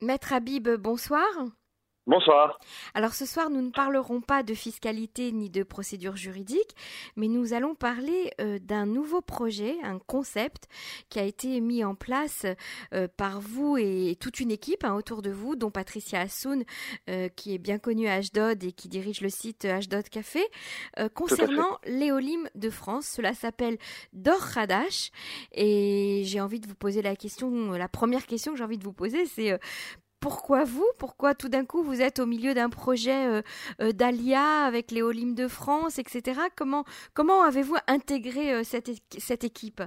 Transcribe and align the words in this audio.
Maître 0.00 0.32
Habib, 0.32 0.68
bonsoir. 0.76 1.22
Bonsoir. 2.06 2.58
Alors 2.92 3.14
ce 3.14 3.24
soir, 3.24 3.48
nous 3.48 3.62
ne 3.62 3.70
parlerons 3.70 4.20
pas 4.20 4.42
de 4.42 4.52
fiscalité 4.52 5.32
ni 5.32 5.48
de 5.48 5.62
procédure 5.62 6.16
juridique, 6.16 6.76
mais 7.16 7.28
nous 7.28 7.54
allons 7.54 7.74
parler 7.74 8.30
euh, 8.42 8.58
d'un 8.58 8.84
nouveau 8.84 9.22
projet, 9.22 9.78
un 9.82 9.98
concept 9.98 10.68
qui 11.08 11.18
a 11.18 11.22
été 11.22 11.58
mis 11.60 11.82
en 11.82 11.94
place 11.94 12.44
euh, 12.92 13.08
par 13.16 13.40
vous 13.40 13.78
et 13.78 14.18
toute 14.20 14.38
une 14.38 14.50
équipe 14.50 14.84
hein, 14.84 14.94
autour 14.94 15.22
de 15.22 15.30
vous, 15.30 15.56
dont 15.56 15.70
Patricia 15.70 16.20
Assoun, 16.20 16.64
euh, 17.08 17.30
qui 17.30 17.54
est 17.54 17.58
bien 17.58 17.78
connue 17.78 18.06
à 18.06 18.16
Ashdod 18.16 18.62
et 18.64 18.72
qui 18.72 18.90
dirige 18.90 19.22
le 19.22 19.30
site 19.30 19.64
Ashdod 19.64 20.06
Café, 20.10 20.44
concernant 21.14 21.78
l'éolime 21.86 22.50
de 22.54 22.68
France. 22.68 23.06
Cela 23.06 23.32
s'appelle 23.32 23.78
Dor 24.12 24.42
Hadash 24.56 25.10
et 25.52 26.20
j'ai 26.26 26.42
envie 26.42 26.60
de 26.60 26.66
vous 26.66 26.74
poser 26.74 27.00
la 27.00 27.16
question, 27.16 27.72
la 27.72 27.88
première 27.88 28.26
question 28.26 28.52
que 28.52 28.58
j'ai 28.58 28.64
envie 28.64 28.78
de 28.78 28.84
vous 28.84 28.92
poser, 28.92 29.24
c'est 29.24 29.58
pourquoi 30.24 30.64
vous 30.64 30.90
Pourquoi 30.98 31.34
tout 31.34 31.50
d'un 31.50 31.66
coup 31.66 31.82
vous 31.82 32.00
êtes 32.00 32.18
au 32.18 32.24
milieu 32.24 32.54
d'un 32.54 32.70
projet 32.70 33.26
euh, 33.26 33.42
euh, 33.82 33.92
d'Alia 33.92 34.64
avec 34.64 34.90
les 34.90 35.02
Olympes 35.02 35.36
de 35.36 35.48
France, 35.48 35.98
etc. 35.98 36.40
Comment, 36.56 36.84
comment 37.12 37.42
avez-vous 37.42 37.76
intégré 37.88 38.54
euh, 38.54 38.62
cette, 38.62 38.90
cette 39.18 39.44
équipe? 39.44 39.82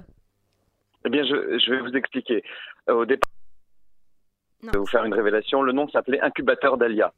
Eh 1.04 1.10
bien, 1.10 1.24
je, 1.24 1.70
vais 1.70 1.80
vous 1.80 1.96
expliquer. 1.96 2.44
au 2.86 3.04
départ, 3.04 3.28
je 4.62 4.70
vais 4.70 4.78
vous 4.78 4.86
faire 4.86 5.04
une 5.04 5.14
révélation. 5.14 5.60
Le 5.62 5.72
nom 5.72 5.88
s'appelait 5.88 6.20
Incubateur 6.20 6.78
d'Alia. 6.78 7.12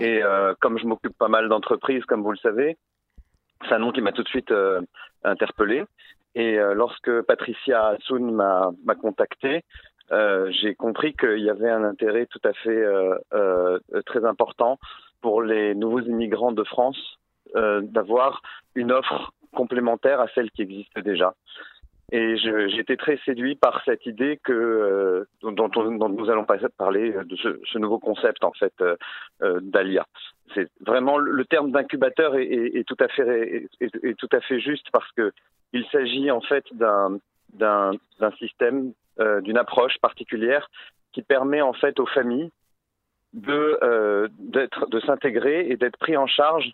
Et 0.00 0.22
comme 0.60 0.78
je 0.78 0.86
m'occupe 0.86 1.16
pas 1.18 1.28
mal 1.28 1.48
d'entreprises, 1.50 2.04
comme 2.06 2.22
vous 2.22 2.32
le 2.32 2.38
savez, 2.38 2.78
c'est 3.68 3.74
un 3.74 3.78
nom 3.78 3.92
qui 3.92 4.00
m'a 4.00 4.12
tout 4.12 4.22
de 4.22 4.28
suite 4.28 4.52
interpellé. 5.22 5.84
Et 6.34 6.56
lorsque 6.74 7.22
Patricia 7.22 7.88
Assoun 7.88 8.32
m'a 8.32 8.94
contacté, 9.00 9.64
euh, 10.12 10.50
j'ai 10.50 10.74
compris 10.74 11.14
qu'il 11.14 11.40
y 11.40 11.50
avait 11.50 11.70
un 11.70 11.84
intérêt 11.84 12.26
tout 12.26 12.40
à 12.44 12.52
fait 12.52 12.70
euh, 12.70 13.16
euh, 13.32 13.78
très 14.04 14.24
important 14.24 14.78
pour 15.22 15.42
les 15.42 15.74
nouveaux 15.74 16.00
immigrants 16.00 16.52
de 16.52 16.64
France 16.64 17.18
d'avoir 17.54 18.42
une 18.74 18.90
offre 18.90 19.32
complémentaire 19.52 20.18
à 20.20 20.26
celle 20.34 20.50
qui 20.50 20.62
existe 20.62 20.98
déjà. 20.98 21.34
Et 22.10 22.36
j'étais 22.36 22.96
très 22.96 23.16
séduit 23.18 23.54
par 23.54 23.80
cette 23.84 24.06
idée 24.06 24.40
que 24.42 25.24
dont, 25.40 25.70
nous 25.76 26.30
allons 26.30 26.44
parler 26.76 27.12
de 27.12 27.36
ce, 27.36 27.78
nouveau 27.78 28.00
concept 28.00 28.42
en 28.42 28.50
fait 28.50 28.74
d'Alia. 29.40 30.04
C'est 30.52 30.68
vraiment 30.80 31.16
le 31.16 31.44
terme 31.44 31.70
d'incubateur 31.70 32.34
est, 32.34 32.82
tout 32.88 32.96
à 32.98 33.06
fait 33.06 33.68
est, 33.80 34.18
tout 34.18 34.30
à 34.32 34.40
fait 34.40 34.58
juste 34.58 34.88
parce 34.92 35.12
que 35.12 35.30
il 35.72 35.86
s'agit 35.92 36.28
en 36.32 36.40
fait 36.40 36.64
d'un 36.72 37.20
d'un 37.52 37.92
système 38.40 38.94
euh, 39.20 39.40
d'une 39.40 39.58
approche 39.58 39.98
particulière 39.98 40.68
qui 41.12 41.22
permet 41.22 41.60
en 41.60 41.72
fait 41.72 42.00
aux 42.00 42.06
familles 42.06 42.50
de 43.32 43.78
euh, 43.82 44.28
d'être 44.38 44.88
de 44.88 45.00
s'intégrer 45.00 45.68
et 45.68 45.76
d'être 45.76 45.96
pris 45.98 46.16
en 46.16 46.26
charge 46.26 46.72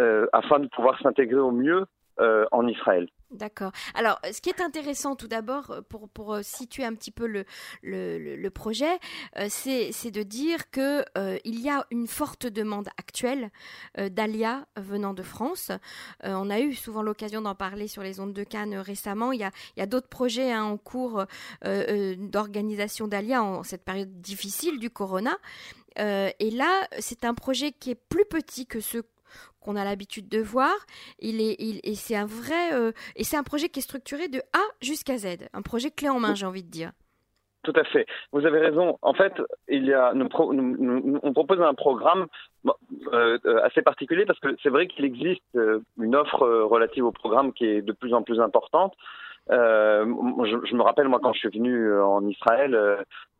euh, 0.00 0.26
afin 0.32 0.58
de 0.58 0.68
pouvoir 0.68 1.00
s'intégrer 1.00 1.40
au 1.40 1.50
mieux 1.50 1.86
en 2.18 2.66
Israël. 2.66 3.08
D'accord. 3.30 3.72
Alors, 3.94 4.18
ce 4.32 4.40
qui 4.40 4.48
est 4.48 4.62
intéressant 4.62 5.14
tout 5.14 5.28
d'abord, 5.28 5.70
euh, 5.70 5.80
pour, 5.82 6.08
pour 6.08 6.32
euh, 6.32 6.40
situer 6.42 6.84
un 6.84 6.94
petit 6.94 7.10
peu 7.10 7.26
le, 7.26 7.44
le, 7.82 8.48
projet, 8.48 8.98
euh, 9.36 9.48
c'est 9.50 10.10
de 10.10 10.22
dire 10.22 10.70
qu'il 10.70 11.04
euh, 11.18 11.38
il 11.44 11.60
y 11.60 11.68
a 11.68 11.84
une 11.90 12.06
forte 12.06 12.46
demande 12.46 12.88
actuelle 12.96 13.50
euh, 13.98 14.08
d'Alia 14.08 14.66
venant 14.76 15.12
de 15.12 15.22
France. 15.22 15.70
on 16.24 16.48
a 16.48 16.60
eu 16.60 16.72
souvent 16.72 17.02
l'occasion 17.02 17.42
d'en 17.42 17.54
parler 17.54 17.86
sur 17.86 18.02
les 18.02 18.18
ondes 18.18 18.32
de 18.32 18.44
Cannes 18.44 18.76
récemment. 18.76 19.32
Il 19.32 19.40
y 19.40 19.44
a, 19.44 19.50
a 19.78 19.86
d'autres 19.86 20.08
projets 20.08 20.52
hein, 20.52 20.64
en 20.64 20.78
cours 20.78 21.24
d'organisation 21.62 23.08
d'Alia 23.08 23.42
en 23.42 23.62
cette 23.62 23.84
période 23.84 24.20
difficile 24.20 24.78
du 24.78 24.90
corona. 24.90 25.36
et 25.96 26.50
là, 26.50 26.88
c'est 26.98 27.24
un 27.24 27.34
projet 27.34 27.72
qui 27.72 27.90
est 27.90 28.00
plus 28.08 28.24
petit 28.24 28.66
que 28.66 28.80
ce 28.80 28.98
qu'on 29.68 29.76
a 29.76 29.84
l'habitude 29.84 30.30
de 30.30 30.40
voir. 30.40 30.74
Il 31.18 31.42
est, 31.42 31.56
et 31.60 31.94
c'est 31.94 32.16
un 32.16 32.24
vrai, 32.24 32.72
euh, 32.72 32.92
et 33.16 33.24
c'est 33.24 33.36
un 33.36 33.42
projet 33.42 33.68
qui 33.68 33.80
est 33.80 33.82
structuré 33.82 34.28
de 34.28 34.38
A 34.54 34.64
jusqu'à 34.80 35.18
Z, 35.18 35.48
un 35.52 35.60
projet 35.60 35.90
clé 35.90 36.08
en 36.08 36.18
main, 36.18 36.34
j'ai 36.34 36.46
envie 36.46 36.64
de 36.64 36.70
dire. 36.70 36.92
Tout 37.64 37.74
à 37.76 37.84
fait. 37.84 38.06
Vous 38.32 38.46
avez 38.46 38.60
raison. 38.60 38.98
En 39.02 39.12
fait, 39.12 39.34
il 39.68 39.84
y 39.84 39.92
a, 39.92 40.14
nous, 40.14 40.26
on 41.22 41.32
propose 41.34 41.60
un 41.60 41.74
programme 41.74 42.28
euh, 43.12 43.38
assez 43.62 43.82
particulier 43.82 44.24
parce 44.24 44.38
que 44.40 44.56
c'est 44.62 44.70
vrai 44.70 44.86
qu'il 44.86 45.04
existe 45.04 45.42
euh, 45.54 45.80
une 46.00 46.16
offre 46.16 46.46
relative 46.46 47.04
au 47.04 47.12
programme 47.12 47.52
qui 47.52 47.66
est 47.66 47.82
de 47.82 47.92
plus 47.92 48.14
en 48.14 48.22
plus 48.22 48.40
importante. 48.40 48.94
Je, 49.50 50.74
me 50.74 50.82
rappelle, 50.82 51.08
moi, 51.08 51.20
quand 51.22 51.34
je 51.34 51.40
suis 51.40 51.50
venu 51.50 51.92
en 52.00 52.26
Israël 52.26 52.74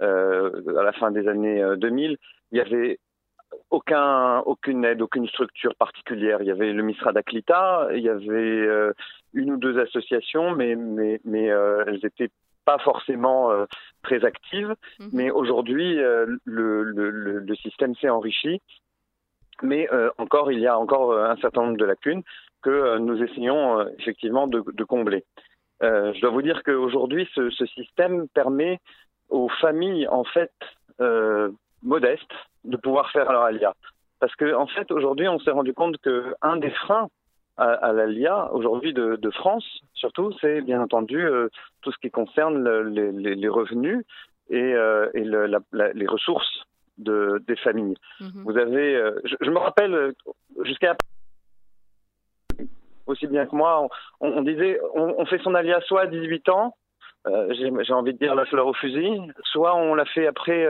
à 0.00 0.82
la 0.82 0.92
fin 0.92 1.10
des 1.10 1.26
années 1.26 1.62
2000, 1.78 2.18
il 2.52 2.58
y 2.58 2.60
avait 2.60 2.98
aucun, 3.70 4.40
aucune 4.40 4.84
aide, 4.84 5.02
aucune 5.02 5.28
structure 5.28 5.74
particulière. 5.74 6.38
Il 6.40 6.46
y 6.46 6.50
avait 6.50 6.72
le 6.72 6.82
Misra 6.82 7.12
d'Aklita, 7.12 7.88
il 7.94 8.02
y 8.02 8.08
avait 8.08 8.32
euh, 8.32 8.92
une 9.34 9.52
ou 9.52 9.56
deux 9.56 9.78
associations, 9.78 10.54
mais, 10.54 10.74
mais, 10.74 11.20
mais 11.24 11.50
euh, 11.50 11.84
elles 11.86 12.00
n'étaient 12.02 12.30
pas 12.64 12.78
forcément 12.78 13.50
euh, 13.50 13.66
très 14.02 14.24
actives. 14.24 14.74
Mhm. 14.98 15.08
Mais 15.12 15.30
aujourd'hui, 15.30 15.96
le, 15.96 16.40
le, 16.44 17.10
le, 17.40 17.56
système 17.56 17.94
s'est 17.96 18.10
enrichi. 18.10 18.60
Mais 19.62 19.88
encore, 20.18 20.52
il 20.52 20.60
y 20.60 20.68
a 20.68 20.78
encore 20.78 21.18
un 21.18 21.36
certain 21.38 21.62
nombre 21.62 21.78
de 21.78 21.84
lacunes 21.84 22.22
que 22.62 22.98
nous 22.98 23.20
essayons 23.20 23.88
effectivement 23.98 24.46
de, 24.46 24.62
de 24.72 24.84
combler. 24.84 25.24
je 25.80 26.20
dois 26.20 26.30
vous 26.30 26.42
dire 26.42 26.62
qu'aujourd'hui, 26.62 27.28
ce, 27.34 27.50
ce, 27.50 27.66
système 27.66 28.28
permet 28.28 28.78
aux 29.30 29.48
familles, 29.48 30.06
en 30.06 30.22
fait, 30.22 30.52
modestes, 31.82 32.32
de 32.64 32.76
pouvoir 32.76 33.10
faire 33.10 33.30
leur 33.30 33.42
alia. 33.42 33.72
Parce 34.20 34.34
que 34.36 34.54
en 34.54 34.66
fait, 34.66 34.90
aujourd'hui, 34.90 35.28
on 35.28 35.38
s'est 35.38 35.50
rendu 35.50 35.72
compte 35.72 35.98
que 35.98 36.34
un 36.42 36.56
des 36.56 36.70
freins 36.70 37.08
à, 37.56 37.72
à 37.72 37.92
l'ALIA 37.92 38.52
aujourd'hui 38.52 38.92
de, 38.92 39.16
de, 39.16 39.30
France, 39.30 39.64
surtout, 39.94 40.32
c'est 40.40 40.60
bien 40.60 40.80
entendu 40.80 41.18
euh, 41.18 41.48
tout 41.82 41.92
ce 41.92 41.98
qui 41.98 42.10
concerne 42.10 42.62
le, 42.62 42.82
les, 42.88 43.34
les, 43.34 43.48
revenus 43.48 44.04
et, 44.48 44.74
euh, 44.74 45.08
et 45.14 45.24
le, 45.24 45.46
la, 45.46 45.92
les 45.92 46.06
ressources 46.06 46.64
de, 46.98 47.42
des 47.46 47.56
familles. 47.56 47.96
Mhm. 48.20 48.44
Vous 48.44 48.56
avez, 48.56 48.96
euh, 48.96 49.20
je, 49.24 49.34
je, 49.40 49.50
me 49.50 49.58
rappelle 49.58 50.14
jusqu'à 50.64 50.96
aussi 53.06 53.26
bien 53.26 53.46
que 53.46 53.56
moi, 53.56 53.88
on, 54.20 54.28
on 54.28 54.42
disait, 54.42 54.80
on, 54.94 55.14
on, 55.18 55.26
fait 55.26 55.38
son 55.42 55.54
alia 55.54 55.80
soit 55.82 56.02
à 56.02 56.06
18 56.06 56.48
ans, 56.50 56.76
j'ai 57.50 57.92
envie 57.92 58.14
de 58.14 58.18
dire 58.18 58.34
la 58.34 58.46
fleur 58.46 58.66
au 58.66 58.74
fusil, 58.74 59.20
soit 59.42 59.74
on 59.74 59.94
l'a 59.94 60.04
fait 60.06 60.26
après 60.26 60.66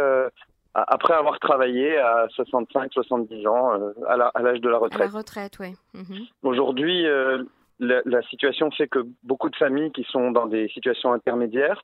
après 0.75 1.15
avoir 1.15 1.39
travaillé 1.41 1.99
à 1.99 2.27
65-70 2.37 3.49
ans, 3.49 3.81
euh, 3.81 3.93
à 4.07 4.43
l'âge 4.43 4.61
de 4.61 4.69
la 4.69 4.79
retraite. 4.79 5.03
À 5.03 5.13
la 5.13 5.19
retraite, 5.19 5.59
oui. 5.61 5.75
Mhm. 5.95 6.27
Aujourd'hui, 6.43 7.07
euh, 7.07 7.45
la, 7.81 8.03
la, 8.05 8.23
situation 8.23 8.71
fait 8.71 8.89
que 8.89 9.01
beaucoup 9.23 9.51
de 9.51 9.57
familles 9.57 9.93
qui 9.93 10.05
sont 10.05 10.31
dans 10.31 10.47
des 10.47 10.69
situations 10.69 11.13
intermédiaires, 11.13 11.83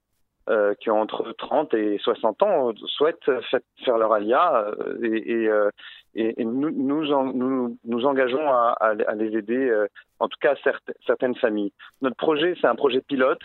euh, 0.50 0.74
qui 0.74 0.90
ont 0.90 1.00
entre 1.00 1.32
30 1.32 1.72
et 1.74 1.98
60 1.98 2.42
ans, 2.42 2.72
souhaitent 2.86 3.30
faire 3.84 3.96
leur 3.96 4.12
alia 4.12 4.66
et, 5.02 5.48
et, 6.14 6.40
et, 6.40 6.44
nous, 6.44 6.70
nous, 6.70 7.32
nous, 7.32 7.78
nous, 7.82 8.06
engageons 8.06 8.50
à, 8.50 8.76
à, 8.80 9.14
les 9.14 9.36
aider, 9.36 9.86
en 10.18 10.28
tout 10.28 10.38
cas 10.40 10.54
certaines 11.06 11.34
familles. 11.36 11.72
Notre 12.02 12.16
projet, 12.16 12.54
c'est 12.60 12.66
un 12.66 12.74
projet 12.74 13.00
pilote 13.00 13.40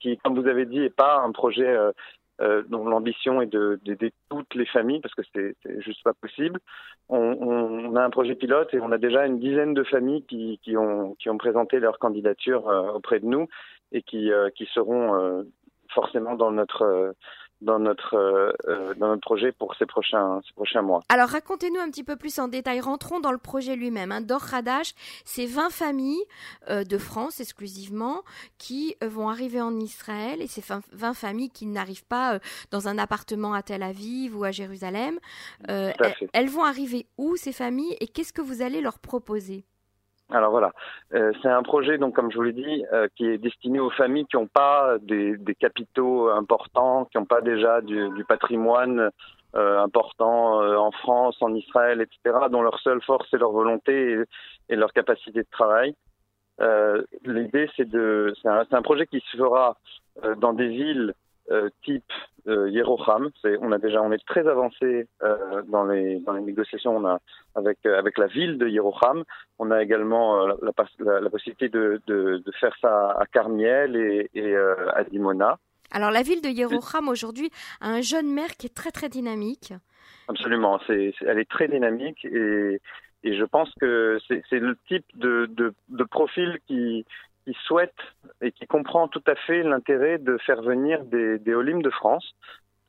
qui, 0.00 0.16
comme 0.18 0.40
vous 0.40 0.48
avez 0.48 0.64
dit, 0.64 0.80
n'est 0.80 0.90
pas 0.90 1.20
un 1.20 1.32
projet 1.32 1.76
euh, 2.40 2.62
dont 2.68 2.84
l'ambition 2.84 3.40
est 3.40 3.54
d'aider 3.84 4.12
toutes 4.28 4.54
les 4.54 4.66
familles 4.66 5.00
parce 5.00 5.14
que 5.14 5.22
c'est 5.32 5.80
juste 5.82 6.02
pas 6.02 6.14
possible. 6.14 6.58
On, 7.08 7.18
on, 7.18 7.96
a 7.96 8.02
un 8.02 8.10
projet 8.10 8.34
pilote 8.34 8.72
et 8.74 8.80
on 8.80 8.90
a 8.90 8.98
déjà 8.98 9.26
une 9.26 9.38
dizaine 9.38 9.74
de 9.74 9.84
familles 9.84 10.24
qui, 10.24 10.58
qui, 10.62 10.76
ont, 10.76 11.14
qui 11.14 11.30
ont 11.30 11.38
présenté 11.38 11.78
leur 11.78 11.98
candidature 11.98 12.68
euh, 12.68 12.92
auprès 12.92 13.20
de 13.20 13.26
nous 13.26 13.46
et 13.92 14.02
qui, 14.02 14.32
euh, 14.32 14.50
qui 14.50 14.66
seront 14.74 15.14
euh, 15.14 15.42
forcément 15.90 16.34
dans 16.34 16.50
notre 16.50 17.14
dans 17.64 17.78
notre, 17.78 18.14
euh, 18.14 18.52
euh, 18.68 18.94
dans 18.94 19.08
notre 19.08 19.22
projet 19.22 19.50
pour 19.50 19.74
ces 19.76 19.86
prochains, 19.86 20.40
ces 20.46 20.52
prochains 20.52 20.82
mois. 20.82 21.02
Alors 21.08 21.28
racontez-nous 21.30 21.80
un 21.80 21.90
petit 21.90 22.04
peu 22.04 22.16
plus 22.16 22.38
en 22.38 22.48
détail. 22.48 22.80
Rentrons 22.80 23.20
dans 23.20 23.32
le 23.32 23.38
projet 23.38 23.74
lui-même. 23.74 24.12
Hein. 24.12 24.20
Dor 24.20 24.42
Hadash, 24.52 24.94
c'est 25.24 25.46
20 25.46 25.70
familles 25.70 26.22
euh, 26.68 26.84
de 26.84 26.98
France 26.98 27.40
exclusivement 27.40 28.22
qui 28.58 28.96
vont 29.02 29.28
arriver 29.28 29.60
en 29.60 29.74
Israël 29.80 30.42
et 30.42 30.46
c'est 30.46 30.64
20 30.92 31.14
familles 31.14 31.50
qui 31.50 31.66
n'arrivent 31.66 32.06
pas 32.06 32.34
euh, 32.34 32.38
dans 32.70 32.86
un 32.88 32.98
appartement 32.98 33.54
à 33.54 33.62
Tel 33.62 33.82
Aviv 33.82 34.36
ou 34.38 34.44
à 34.44 34.50
Jérusalem. 34.50 35.18
Elles, 35.66 35.94
elles 36.32 36.48
vont 36.48 36.64
arriver 36.64 37.06
où 37.16 37.36
ces 37.36 37.52
familles 37.52 37.96
et 38.00 38.06
qu'est-ce 38.06 38.32
que 38.32 38.42
vous 38.42 38.62
allez 38.62 38.80
leur 38.80 38.98
proposer? 38.98 39.64
Alors 40.30 40.50
voilà, 40.50 40.72
euh, 41.12 41.32
c'est 41.42 41.48
un 41.48 41.62
projet, 41.62 41.98
donc 41.98 42.14
comme 42.14 42.30
je 42.30 42.36
vous 42.36 42.42
l'ai 42.42 42.52
dit, 42.52 42.84
euh, 42.92 43.08
qui 43.14 43.26
est 43.26 43.36
destiné 43.36 43.78
aux 43.78 43.90
familles 43.90 44.24
qui 44.24 44.36
n'ont 44.36 44.46
pas 44.46 44.96
des, 45.02 45.36
des, 45.36 45.54
capitaux 45.54 46.28
importants, 46.30 47.04
qui 47.04 47.18
n'ont 47.18 47.26
pas 47.26 47.42
déjà 47.42 47.82
du, 47.82 48.08
du 48.10 48.24
patrimoine 48.24 49.10
euh, 49.54 49.78
important 49.80 50.62
euh, 50.62 50.76
en 50.76 50.90
France, 50.90 51.36
en 51.40 51.54
Israël, 51.54 52.00
etc., 52.00 52.46
dont 52.50 52.62
leur 52.62 52.80
seule 52.80 53.02
force 53.02 53.32
est 53.34 53.38
leur 53.38 53.52
volonté 53.52 54.18
et, 54.68 54.76
leur 54.76 54.92
capacité 54.92 55.40
de 55.42 55.48
travail. 55.50 55.94
Euh, 56.60 57.04
L'idée, 57.24 57.68
c'est 57.76 57.88
de, 57.88 58.34
c'est 58.40 58.48
un, 58.48 58.64
un, 58.68 58.82
projet 58.82 59.06
qui 59.06 59.20
se 59.30 59.36
fera 59.36 59.76
dans 60.38 60.54
des 60.54 60.68
villes 60.68 61.14
type 61.82 62.12
Yeroham. 62.46 63.30
C'est, 63.42 63.56
on 63.60 63.72
a 63.72 63.78
déjà, 63.78 64.02
on 64.02 64.12
est 64.12 64.24
très 64.26 64.46
avancé 64.46 65.08
dans 65.68 65.84
les 65.84 66.20
dans 66.20 66.32
les 66.32 66.42
négociations. 66.42 66.96
On 66.96 67.06
a 67.06 67.20
avec 67.54 67.84
avec 67.86 68.18
la 68.18 68.26
ville 68.26 68.58
de 68.58 68.68
Yeroham. 68.68 69.24
On 69.58 69.70
a 69.70 69.82
également 69.82 70.46
la, 70.46 70.56
la, 71.20 71.30
possibilité 71.30 71.68
de, 71.68 72.00
de, 72.06 72.42
de, 72.44 72.52
faire 72.60 72.74
ça 72.80 73.10
à 73.12 73.26
Carmiel 73.26 73.96
et, 73.96 74.30
et 74.34 74.56
à 74.56 75.04
Dimona. 75.04 75.58
Alors 75.94 76.10
la 76.10 76.22
ville 76.22 76.42
de 76.42 76.48
Yeroham 76.48 77.08
aujourd'hui 77.08 77.50
a 77.80 77.88
un 77.88 78.00
jeune 78.00 78.32
maire 78.32 78.56
qui 78.58 78.66
est 78.66 78.74
très 78.74 78.90
très 78.90 79.08
dynamique. 79.08 79.72
Absolument, 80.28 80.80
c'est, 80.86 81.14
elle 81.20 81.38
est 81.38 81.48
très 81.48 81.68
dynamique 81.68 82.24
et, 82.24 82.80
et 83.22 83.36
je 83.36 83.44
pense 83.44 83.70
que 83.80 84.18
c'est, 84.26 84.58
le 84.58 84.76
type 84.88 85.04
de, 85.14 85.46
de, 85.50 85.72
de 85.88 86.04
profil 86.04 86.58
qui, 86.66 87.04
qui 87.44 87.56
souhaite 87.66 87.94
et 88.40 88.52
qui 88.52 88.66
comprend 88.66 89.08
tout 89.08 89.22
à 89.26 89.34
fait 89.34 89.62
l'intérêt 89.62 90.18
de 90.18 90.38
faire 90.38 90.62
venir 90.62 91.04
des, 91.04 91.38
des 91.38 91.54
Olim 91.54 91.82
de 91.82 91.90
France, 91.90 92.34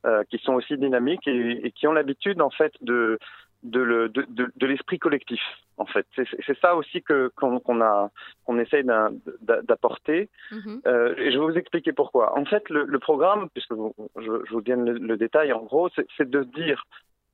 euh, 0.06 0.24
qui 0.30 0.38
sont 0.38 0.54
aussi 0.54 0.76
dynamiques 0.76 1.26
et, 1.26 1.66
et 1.66 1.70
qui 1.72 1.86
ont 1.86 1.92
l'habitude 1.92 2.40
en 2.40 2.50
fait 2.50 2.72
de 2.80 3.18
de, 3.62 3.80
le, 3.80 4.08
de, 4.08 4.24
de, 4.28 4.52
de 4.54 4.66
l'esprit 4.66 4.98
collectif 4.98 5.40
en 5.78 5.86
fait. 5.86 6.06
C'est, 6.14 6.58
ça 6.60 6.76
aussi 6.76 7.02
que 7.02 7.30
qu'on, 7.36 7.80
a 7.80 8.10
qu'on 8.44 8.58
essaye 8.58 8.84
d'apporter. 9.42 10.30
Mm-hmm. 10.52 10.80
euh, 10.86 11.14
et 11.16 11.32
je 11.32 11.38
vais 11.38 11.44
vous 11.44 11.58
expliquer 11.58 11.92
pourquoi. 11.92 12.38
En 12.38 12.44
fait 12.44 12.68
le, 12.70 12.84
le 12.84 12.98
programme 12.98 13.48
puisque 13.50 13.72
vous, 13.72 13.94
je, 14.16 14.44
je, 14.46 14.52
vous 14.52 14.60
donne 14.62 14.84
le, 14.84 14.98
le, 14.98 15.16
détail 15.16 15.52
en 15.52 15.62
gros 15.62 15.88
c'est, 15.94 16.06
c'est 16.16 16.30
de 16.30 16.44
dire 16.44 16.84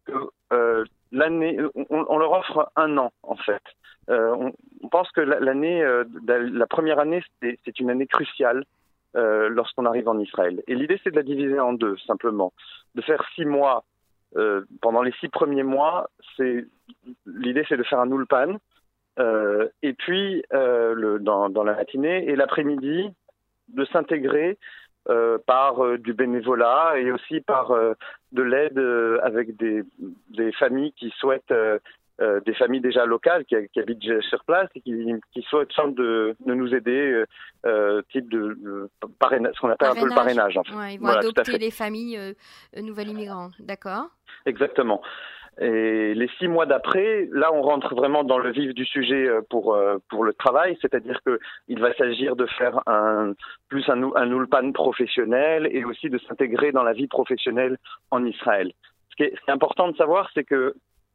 que 0.07 0.13
euh, 0.53 0.85
l'année 1.13 1.59
on, 1.91 2.19
leur 2.19 2.33
offre 2.33 2.71
un 2.77 2.97
an 2.99 3.13
en 3.23 3.37
fait. 3.37 3.63
Euh, 4.11 4.35
on, 4.83 4.89
pense 4.89 5.11
que 5.13 5.21
l'année 5.21 5.83
euh, 5.83 6.05
la 6.27 6.67
première 6.67 6.99
année 6.99 7.23
c'est, 7.41 7.79
une 7.79 7.91
année 7.91 8.07
cruciale 8.07 8.65
euh, 9.15 9.49
lorsqu'on 9.49 9.87
arrive 9.87 10.09
en 10.09 10.19
Israël. 10.19 10.63
Et 10.67 10.75
l'idée 10.75 10.99
c'est 11.05 11.11
de 11.11 11.17
la 11.17 11.23
diviser 11.23 11.61
en 11.61 11.73
deux 11.73 11.97
simplement. 11.99 12.53
De 12.95 13.03
faire 13.03 13.25
six 13.35 13.45
mois 13.45 13.85
pendant 14.81 15.03
les 15.03 15.13
six 15.21 15.29
premiers 15.29 15.63
mois, 15.63 16.09
l'idée 16.39 17.67
c'est 17.69 17.77
de 17.77 17.83
faire 17.83 18.01
un 18.01 18.11
ulpan, 18.11 18.57
et 19.83 19.93
puis 19.93 20.43
dans, 20.51 21.63
la 21.65 21.75
matinée 21.75 22.25
et 22.31 22.35
l'après-midi 22.35 23.11
de 23.69 23.85
s'intégrer 23.85 24.57
euh, 25.11 25.37
par 25.47 25.85
euh, 25.85 25.99
du 25.99 26.13
bénévolat 26.13 26.93
et 26.97 27.11
aussi 27.11 27.41
par 27.41 27.73
euh, 27.73 27.95
de 28.31 28.43
l'aide 28.43 28.79
avec 29.25 29.57
des, 29.57 29.83
des, 30.31 30.53
familles 30.53 30.93
qui 30.93 31.13
souhaitent 31.19 31.53
des 32.47 32.55
familles 32.55 32.81
déjà 32.81 33.05
locales 33.05 33.45
qui, 33.45 33.57
qui, 33.73 33.81
habitent 33.81 34.21
sur 34.23 34.45
place 34.45 34.69
et 34.77 34.81
qui, 34.81 34.93
qui 35.33 35.43
souhaitent 35.43 35.71
de, 35.89 36.37
de 36.47 36.55
nous 36.55 36.73
aider, 36.73 37.25
type 38.13 38.31
de, 38.31 38.57
de 38.63 38.91
parrainage, 39.19 39.55
ce 39.57 39.61
qu'on 39.61 39.71
appelle 39.71 39.89
un 39.89 39.95
peu 39.95 40.09
le 40.09 40.15
parrainage. 40.15 40.57
En 40.57 40.63
fait. 40.63 40.73
ouais, 40.73 40.95
ils 40.95 40.99
vont 40.99 41.07
voilà, 41.07 41.19
adopter 41.19 41.59
les 41.59 41.73
familles 41.73 42.35
nouvelles 42.81 43.09
immigrantes, 43.09 43.55
d'accord? 43.59 44.07
Exactement. 44.47 45.03
Et 45.61 46.15
les 46.15 46.29
six 46.39 46.49
mois 46.49 46.65
d'après, 46.65 47.29
là, 47.31 47.53
on 47.53 47.61
rentre 47.61 47.95
vraiment 47.95 48.25
dans 48.25 48.39
le 48.39 48.53
vif 48.53 48.73
du 48.75 48.87
sujet 48.87 49.29
pour 49.51 49.79
pour 50.09 50.25
le 50.25 50.33
travail, 50.33 50.79
c'est-à-dire 50.81 51.21
que 51.27 51.39
il 51.69 51.79
va 51.79 51.93
s'agir 51.95 52.37
de 52.37 52.47
faire 52.47 52.81
un 52.87 53.35
plus 53.69 53.87
un 53.91 54.03
un 54.17 54.31
ulpan 54.31 54.73
professionnel 54.73 55.69
et 55.71 55.85
aussi 55.85 56.09
de 56.09 56.19
s'intégrer 56.19 56.73
dans 56.73 56.83
la 56.83 56.95
vie 56.95 57.07
professionnelle 57.07 57.77
en 58.11 58.25
Israël. 58.25 58.73
Ce 59.13 59.17
qui 59.17 59.25
est, 59.25 59.35
important 59.49 59.89
de 59.89 59.97
savoir, 59.97 60.31
c'est 60.33 60.45
que 60.45 60.75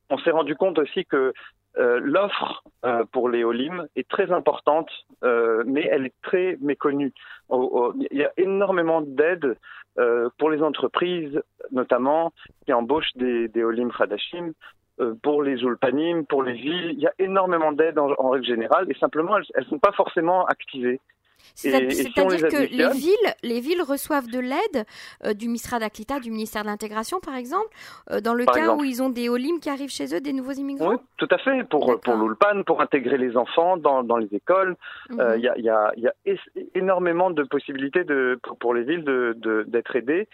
on 0.09 0.17
s'est 0.19 0.31
rendu 0.31 0.55
compte 0.55 0.77
aussi 0.79 1.05
que 1.05 1.33
euh, 1.77 1.99
l'offre 2.01 2.63
euh, 2.85 3.05
pour 3.11 3.29
les 3.29 3.43
Olim 3.43 3.87
est 3.95 4.07
très 4.07 4.31
importante, 4.31 4.89
euh, 5.23 5.63
mais 5.65 5.87
elle 5.91 6.05
est 6.05 6.21
très 6.23 6.57
méconnue. 6.61 7.13
Il 7.51 8.07
y 8.11 8.23
a 8.23 8.31
énormément 8.37 9.01
d'aides 9.01 9.57
euh, 9.99 10.29
pour 10.37 10.49
les 10.49 10.61
entreprises, 10.61 11.41
notamment, 11.71 12.33
qui 12.65 12.73
embauchent 12.73 13.15
des, 13.15 13.47
des 13.47 13.63
Olim 13.63 13.91
Khadashim, 13.91 14.53
euh, 14.99 15.13
pour 15.21 15.43
les 15.43 15.61
Ulpanim, 15.61 16.25
pour 16.25 16.43
les 16.43 16.53
villes. 16.53 16.91
Il 16.91 16.99
y 16.99 17.07
a 17.07 17.13
énormément 17.19 17.71
d'aides 17.71 17.99
en, 17.99 18.11
en, 18.17 18.29
règle 18.29 18.45
générale, 18.45 18.85
et 18.89 18.95
simplement, 18.95 19.37
elles 19.37 19.63
ne 19.63 19.69
sont 19.69 19.79
pas 19.79 19.91
forcément 19.91 20.45
activées. 20.45 20.99
C'est-à-dire 21.55 22.47
que 22.49 22.75
les 22.75 22.89
villes, 22.89 23.29
les 23.43 23.59
villes 23.59 23.81
reçoivent 23.81 24.27
de 24.27 24.39
l'aide 24.39 24.85
euh, 25.25 25.33
du 25.33 25.47
Misra 25.47 25.79
d'Aklita, 25.79 26.19
du 26.19 26.31
ministère 26.31 26.63
de 26.63 26.67
l'Intégration, 26.67 27.19
par 27.19 27.35
exemple, 27.35 27.69
euh, 28.11 28.21
dans 28.21 28.33
le 28.33 28.45
par 28.45 28.55
cas 28.55 28.61
exemple. 28.61 28.81
où 28.81 28.83
ils 28.85 29.01
ont 29.01 29.09
des 29.09 29.29
Olim 29.29 29.59
qui 29.59 29.69
arrivent 29.69 29.89
chez 29.89 30.15
eux, 30.15 30.21
des 30.21 30.33
nouveaux 30.33 30.51
immigrants 30.51 30.89
Oui, 30.89 30.97
tout 31.17 31.27
à 31.31 31.37
fait, 31.37 31.63
pour, 31.69 31.99
pour 32.01 32.15
l'Ulpan, 32.15 32.63
pour 32.65 32.81
intégrer 32.81 33.17
les 33.17 33.35
enfants 33.37 33.77
dans, 33.77 34.03
dans 34.03 34.17
les 34.17 34.33
écoles. 34.33 34.75
Il 35.09 35.15
mm 35.15 35.19
-hmm. 35.19 35.21
euh, 35.21 35.37
y, 35.37 35.47
a, 35.47 35.57
y, 35.57 35.69
a, 35.69 35.91
y, 35.97 36.07
a, 36.07 36.13
énormément 36.75 37.29
de 37.39 37.43
possibilités 37.55 38.03
de, 38.03 38.19
pour, 38.43 38.55
pour 38.61 38.73
les 38.77 38.83
villes 38.89 39.05
d'être 39.73 39.93
de, 39.93 39.97
aidées 39.99 40.27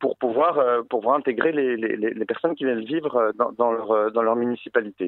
pour, 0.00 0.12
pouvoir, 0.22 0.52
pour 0.88 1.00
pouvoir 1.00 1.16
intégrer 1.22 1.52
les, 1.58 1.70
les, 1.82 1.96
les, 2.20 2.26
personnes 2.32 2.54
qui 2.56 2.64
viennent 2.66 2.86
vivre 2.96 3.14
dans, 3.40 3.50
dans, 3.60 3.72
leur, 3.76 3.88
dans 4.16 4.24
leur 4.28 4.36
municipalité. 4.44 5.06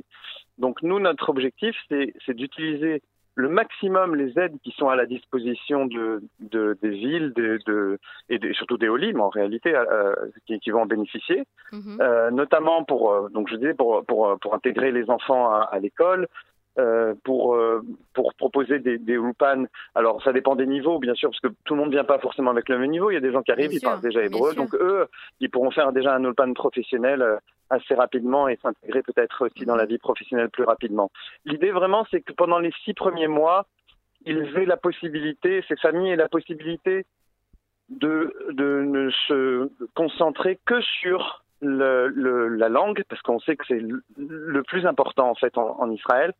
Donc 0.58 0.74
nous, 0.88 0.98
notre 0.98 1.26
objectif, 1.34 1.74
c'est 1.88 2.36
d'utiliser 2.40 2.94
le 3.36 3.48
maximum 3.48 4.14
les 4.16 4.38
aides 4.38 4.58
qui 4.62 4.72
sont 4.72 4.88
à 4.88 4.96
la 4.96 5.06
disposition 5.06 5.86
de, 5.86 6.22
de 6.40 6.76
des 6.82 6.90
villes 6.90 7.32
de, 7.34 7.58
de, 7.66 7.98
et 8.28 8.38
de, 8.38 8.52
surtout 8.52 8.76
des 8.76 8.88
OLIM 8.88 9.20
en 9.20 9.28
réalité 9.28 9.74
euh, 9.74 10.14
qui, 10.46 10.58
qui, 10.60 10.70
vont 10.70 10.82
en 10.82 10.86
bénéficier, 10.86 11.44
-hmm. 11.72 12.00
euh, 12.00 12.30
notamment 12.30 12.84
pour 12.84 13.02
euh, 13.12 13.28
donc 13.34 13.48
je 13.50 13.56
disais 13.56 13.74
pour, 13.74 14.04
pour, 14.04 14.38
pour 14.42 14.54
intégrer 14.54 14.90
les 14.92 15.06
enfants 15.10 15.44
à, 15.52 15.60
à 15.74 15.78
l'école, 15.78 16.26
euh, 16.80 17.14
pour 17.24 17.54
euh, 17.54 17.82
pour 18.14 18.34
proposer 18.34 18.78
des, 18.78 18.98
des. 18.98 19.18
Alors 19.94 20.22
ça 20.22 20.32
dépend 20.32 20.56
des 20.56 20.66
niveaux 20.66 20.98
bien 20.98 21.14
sûr 21.14 21.30
parce 21.30 21.40
que 21.40 21.48
tout 21.64 21.74
le 21.74 21.80
monde 21.80 21.90
vient 21.90 22.04
pas 22.04 22.18
forcément 22.18 22.50
avec 22.50 22.68
le 22.68 22.78
même 22.78 22.90
niveau. 22.90 23.10
Il 23.10 23.14
y 23.14 23.16
a 23.16 23.20
des 23.20 23.32
gens 23.32 23.42
qui 23.42 23.52
arrivent, 23.52 23.68
bien 23.68 23.76
ils 23.76 23.80
sûr, 23.80 23.90
parlent 23.90 24.00
déjà 24.00 24.22
hébreu, 24.22 24.54
donc 24.54 24.74
eux 24.74 25.06
ils 25.40 25.50
pourront 25.50 25.70
faire 25.70 25.92
déjà 25.92 26.14
un 26.14 26.24
UPAN 26.24 26.52
professionnel 26.54 27.22
euh, 27.22 27.36
assez 27.68 27.94
rapidement 27.94 28.48
et 28.48 28.56
s'intégrer 28.62 29.02
peut-être 29.02 29.46
aussi 29.46 29.64
dans 29.64 29.76
la 29.76 29.86
vie 29.86 29.98
professionnelle 29.98 30.50
plus 30.50 30.64
rapidement. 30.64 31.10
L'idée 31.44 31.70
vraiment 31.70 32.06
c'est 32.10 32.22
que 32.22 32.32
pendant 32.32 32.58
les 32.58 32.72
six 32.84 32.94
premiers 32.94 33.28
mois 33.28 33.66
ils 34.26 34.56
aient 34.56 34.66
la 34.66 34.76
possibilité, 34.76 35.64
ces 35.68 35.76
familles 35.76 36.12
aient 36.12 36.16
la 36.16 36.28
possibilité 36.28 37.04
de 37.90 38.34
de 38.50 38.82
ne 38.82 39.10
se 39.28 39.70
concentrer 39.94 40.58
que 40.64 40.80
sur 40.80 41.44
le, 41.62 42.08
le, 42.08 42.48
la 42.48 42.68
langue, 42.68 43.02
parce 43.08 43.20
qu'on 43.22 43.38
sait 43.40 43.56
que 43.56 43.64
c'est 43.68 43.82
le 44.16 44.62
plus 44.62 44.86
important 44.86 45.28
en 45.30 45.34
fait 45.34 45.58
en, 45.58 45.76
en 45.78 45.90
Israël, 45.90 46.32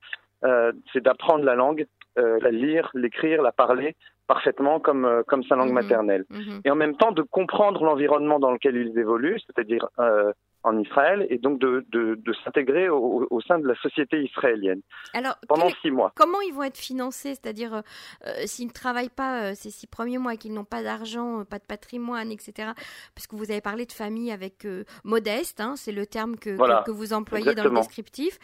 c'est 0.92 1.02
d'apprendre 1.02 1.44
la 1.44 1.54
langue, 1.54 1.87
euh, 2.19 2.38
la 2.40 2.50
lire, 2.50 2.90
l'écrire, 2.94 3.42
la 3.42 3.52
parler 3.52 3.96
parfaitement 4.26 4.78
comme, 4.78 5.04
euh, 5.04 5.22
comme 5.26 5.42
sa 5.44 5.56
langue 5.56 5.69
Mhm. 5.69 5.75
maternelle. 5.75 6.25
Mhm. 6.31 6.60
Et 6.64 6.70
en 6.70 6.76
même 6.76 6.96
temps 6.96 7.12
de 7.12 7.22
comprendre 7.22 7.84
l'environnement 7.84 8.38
dans 8.38 8.52
lequel 8.52 8.76
ils 8.76 8.96
évoluent, 8.98 9.40
c'est-à-dire 9.46 9.88
euh, 9.98 10.32
en 10.62 10.79
Israël, 10.79 11.27
et 11.31 11.39
donc 11.39 11.59
de, 11.59 11.85
de, 11.91 12.15
de 12.17 12.33
s'intégrer 12.45 12.88
au, 12.88 13.26
au 13.31 13.40
sein 13.40 13.59
de 13.59 13.67
la 13.67 13.75
société 13.76 14.23
israélienne 14.23 14.83
Alors, 15.14 15.37
pendant 15.49 15.69
quel 15.69 15.76
six 15.83 15.90
mois. 15.90 16.12
comment 16.17 16.40
ils 16.43 16.52
vont 16.52 16.62
être 16.64 16.76
financés? 16.76 17.35
C'est-à-dire, 17.35 17.75
euh, 17.75 17.81
euh, 18.26 18.33
s'ils 18.47 18.67
ne 18.69 18.73
travaillent 18.73 19.09
pas 19.09 19.43
euh, 19.45 19.52
ces 19.55 19.71
six 19.71 19.87
premiers 19.87 20.19
mois 20.19 20.35
et 20.35 20.37
qu'ils 20.37 20.52
n'ont 20.52 20.64
pas 20.64 20.83
d'argent, 20.83 21.45
pas 21.45 21.59
de 21.59 21.64
patrimoine, 21.64 22.31
etc., 22.31 22.71
puisque 23.14 23.33
vous 23.35 23.50
avez 23.50 23.61
parlé 23.61 23.87
de 23.87 23.93
famille 23.93 24.31
avec 24.33 24.64
euh, 24.67 24.85
modeste, 25.05 25.61
hein, 25.61 25.75
c'est 25.76 25.93
le 25.93 26.05
terme 26.07 26.37
que, 26.37 26.50
Voilà, 26.50 26.83
que, 26.85 26.90
que 26.90 26.97
vous 26.97 27.12
employez 27.12 27.55
dans 27.55 27.64
le 27.64 27.71
descriptif. 27.71 28.38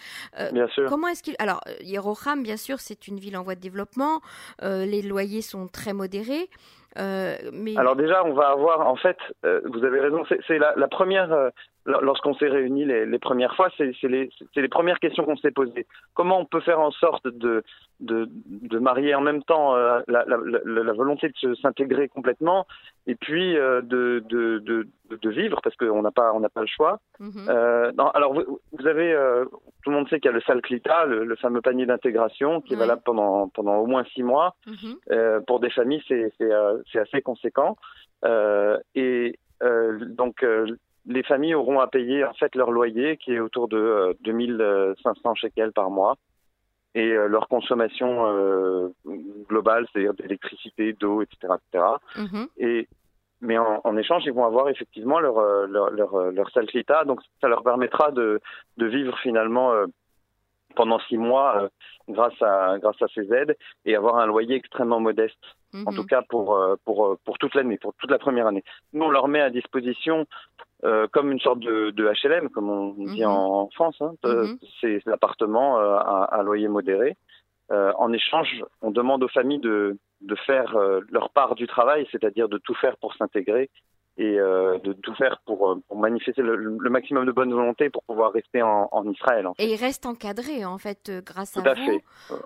Bien 0.53 0.69
sûr. 0.69 0.89
Comment 0.89 1.09
est-ce 1.09 1.23
qu'il... 1.23 1.37
Alors, 1.39 1.61
Yeroham, 1.81 2.43
bien 2.43 2.57
sûr, 2.57 2.81
c'est 2.81 3.09
une 3.09 3.19
ville 3.19 3.37
en 3.37 3.43
voie 3.43 3.55
de 3.57 3.61
développement. 3.61 4.21
les 4.63 5.03
loyers 5.03 5.43
sont 5.43 5.69
très 5.69 5.93
modérés. 5.93 6.49
euh, 6.99 7.37
mais 7.53 7.77
Alors 7.77 7.97
déjà, 7.97 8.25
on 8.25 8.33
va 8.33 8.49
avoir, 8.49 8.87
en 8.87 8.97
fait, 8.97 9.19
euh, 9.45 9.61
vous 9.65 9.85
avez 9.85 10.01
raison, 10.01 10.25
c'est 10.47 10.59
la, 10.59 10.73
la 10.77 10.89
première, 10.89 11.51
lorsqu'on 11.87 12.35
s'est 12.35 12.49
réunis 12.49 12.85
les, 12.85 13.07
les 13.07 13.19
premières 13.19 13.55
fois, 13.57 13.69
c'est 13.79 13.93
les, 14.03 14.29
les 14.57 14.69
premières 14.69 14.99
questions 14.99 15.25
qu'on 15.25 15.37
s'est 15.37 15.51
posées. 15.53 15.87
Comment 16.15 16.41
on 16.41 16.45
peut 16.45 16.61
faire 16.61 16.81
en 16.81 16.91
sorte 16.91 17.27
de, 17.29 17.63
de, 18.01 18.29
de 18.31 18.79
marier 18.79 19.15
en 19.15 19.21
même 19.21 19.43
temps 19.43 19.75
euh, 19.77 20.01
la, 20.09 20.25
la, 20.27 20.37
la, 20.45 20.83
la 20.83 20.93
volonté 20.93 21.31
de 21.43 21.55
s'intégrer 21.55 22.09
complètement 22.09 22.67
et 23.07 23.15
puis 23.15 23.57
euh, 23.57 23.81
de, 23.83 24.23
de, 24.29 24.59
de, 24.59 24.87
de 25.11 25.31
vivre, 25.31 25.61
parce 25.63 25.77
qu'on 25.77 26.03
n'a 26.03 26.11
pas, 26.11 26.33
on 26.35 26.41
n'a 26.41 26.49
pas 26.49 26.61
le 26.63 26.67
choix. 26.67 26.99
Mhm. 27.21 27.47
Euh, 27.49 27.93
non, 27.97 28.09
alors 28.11 28.35
vous, 28.35 28.61
vous 28.73 28.87
avez, 28.87 29.13
euh, 29.13 29.45
tout 29.83 29.91
le 29.91 29.97
monde 29.97 30.09
sait 30.09 30.19
qu'il 30.19 30.31
y 30.31 30.35
a 30.35 30.37
le 30.37 30.41
Salclita, 30.43 31.07
le, 31.07 31.25
le 31.25 31.37
fameux 31.37 31.61
panier 31.61 31.87
d'intégration 31.87 32.61
qui 32.61 32.73
est 32.75 32.77
Oui. 32.77 32.81
valable 32.81 33.03
pendant, 33.05 33.49
pendant 33.49 33.77
au 33.77 33.87
moins 33.87 34.05
six 34.13 34.23
mois. 34.23 34.57
Mhm. 34.67 34.97
Euh, 35.13 35.41
pour 35.47 35.61
des 35.61 35.71
familles, 35.71 36.03
c'est 36.09 36.33
c'est, 36.39 36.53
euh, 36.53 36.79
c'est 36.93 36.99
assez 36.99 37.23
conséquent. 37.23 37.77
Euh, 38.25 38.79
et 38.95 39.39
euh, 39.63 39.99
donc, 40.07 40.43
euh, 40.43 40.67
les 41.07 41.23
familles 41.23 41.55
auront 41.55 41.81
à 41.81 41.87
payer 41.87 42.25
en 42.25 42.35
fait 42.35 42.55
leur 42.55 42.71
loyer 42.71 43.17
qui 43.17 43.33
est 43.33 43.41
autour 43.41 43.69
de 43.69 43.77
euh, 43.77 44.13
2500 44.23 45.35
shekels 45.35 45.73
par 45.73 45.91
mois. 45.91 46.17
Et 46.95 47.13
euh, 47.13 47.29
leur 47.29 47.49
consommation 47.49 48.27
euh, 48.27 48.89
globale, 49.49 49.87
c'est-à-dire 49.93 50.15
d'électricité, 50.15 50.95
d'eau, 50.95 51.21
etc., 51.21 51.55
etc. 51.71 51.85
Mhm. 52.17 52.47
Et 52.57 52.89
mais 53.43 53.59
en, 53.59 53.83
en 53.85 53.97
échange, 53.99 54.23
ils 54.25 54.33
vont 54.33 54.47
avoir 54.47 54.71
effectivement 54.71 55.21
leur 55.21 55.39
euh, 55.39 55.67
leur 55.67 55.91
leur, 55.91 56.33
leur 56.33 56.51
donc 57.05 57.21
ça 57.41 57.49
leur 57.49 57.63
permettra 57.63 58.11
de 58.13 58.41
de 58.79 58.87
vivre 58.87 59.19
finalement 59.19 59.73
euh, 59.73 59.87
pendant 60.77 61.01
six 61.01 61.17
mois 61.17 61.69
grâce 62.09 62.41
à 62.41 62.79
grâce 62.79 63.01
à 63.03 63.09
ces 63.15 63.33
aides 63.33 63.57
et 63.85 63.97
avoir 63.97 64.17
un 64.19 64.27
loyer 64.27 64.55
extrêmement 64.55 65.01
modeste. 65.01 65.39
En 65.87 65.93
tout 65.93 66.03
mhm. 66.03 66.07
cas 66.07 66.23
pour 66.29 66.59
pour 66.85 67.19
pour 67.25 67.39
toute 67.39 67.55
l'année, 67.55 67.79
pour 67.79 67.95
toute 67.95 68.11
la 68.11 68.19
première 68.19 68.47
année. 68.47 68.63
Nous 68.93 69.05
on 69.05 69.11
leur 69.11 69.29
met 69.29 69.41
à 69.41 69.51
disposition 69.51 70.27
comme 71.13 71.33
une 71.33 71.41
sorte 71.41 71.61
de, 71.61 71.91
de 71.91 72.13
HLM, 72.23 72.51
comme 72.51 72.71
on 72.71 72.93
dit 72.93 73.23
mhm. 73.23 73.31
en, 73.31 73.69
France. 73.71 73.97
Hein. 74.01 74.13
Mhm. 74.25 74.59
C'est 74.81 75.05
l'appartement 75.07 75.79
à, 75.79 76.29
à, 76.31 76.43
loyer 76.43 76.69
modéré. 76.69 77.17
en 77.71 78.13
échange, 78.13 78.63
on 78.83 78.91
demande 78.91 79.23
aux 79.25 79.29
familles 79.29 79.61
de 79.61 79.99
de 80.23 80.35
faire 80.35 80.75
leur 81.11 81.31
part 81.31 81.55
du 81.57 81.67
travail, 81.67 82.07
c'est-à-dire 82.11 82.49
de 82.49 82.59
tout 82.59 82.75
faire 82.75 82.97
pour 82.99 83.15
s'intégrer 83.17 83.69
et 84.19 84.41
euh, 84.41 84.79
de 84.79 84.95
tout 84.95 85.15
faire 85.15 85.41
pour, 85.45 85.71
euh, 85.71 85.83
pour 85.89 85.99
manifester 85.99 86.41
le, 86.41 86.57
le, 86.57 86.91
maximum 86.91 87.27
de 87.27 87.33
bonne 87.33 87.53
volonté 87.53 87.91
pour 87.91 88.03
pouvoir 88.05 88.33
rester 88.33 88.63
en, 88.63 88.89
en 88.91 89.09
Israël. 89.11 89.47
En 89.47 89.55
fait. 89.55 89.63
Et 89.63 89.73
il 89.73 89.77
reste 89.77 90.07
encadré 90.07 90.65
en 90.65 90.79
fait 90.79 91.11
euh, 91.11 91.21
grâce 91.21 91.53
tout 91.53 91.61
à, 91.61 91.73
à 91.73 91.75
vous. 91.75 92.01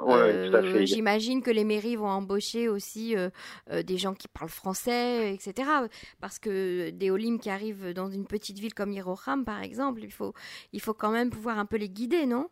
Euh, 0.09 0.51
tout 0.51 0.57
à 0.57 0.63
fait. 0.63 0.87
J'imagine 0.87 1.43
que 1.43 1.51
les 1.51 1.65
mairies 1.65 1.95
vont 1.95 2.09
embaucher 2.09 2.69
aussi 2.69 3.17
euh, 3.17 3.31
des 3.83 3.99
gens 3.99 4.15
qui 4.15 4.27
parlent 4.27 4.49
français, 4.49 5.33
etc. 5.33 5.69
Parce 6.21 6.41
que 6.41 6.91
des 6.91 7.11
Olim 7.11 7.39
qui 7.39 7.51
arrivent 7.51 7.95
dans 7.95 8.09
une 8.09 8.27
petite 8.27 8.59
ville 8.59 8.75
comme 8.75 8.91
Yeroham, 8.91 9.45
par 9.45 9.63
exemple, 9.63 10.01
il 10.03 10.13
faut, 10.13 10.33
il 10.73 10.81
faut 10.81 10.95
quand 10.95 11.11
même 11.11 11.31
pouvoir 11.31 11.59
un 11.59 11.67
peu 11.67 11.77
les 11.77 11.89
guider, 11.89 12.27
non? 12.27 12.49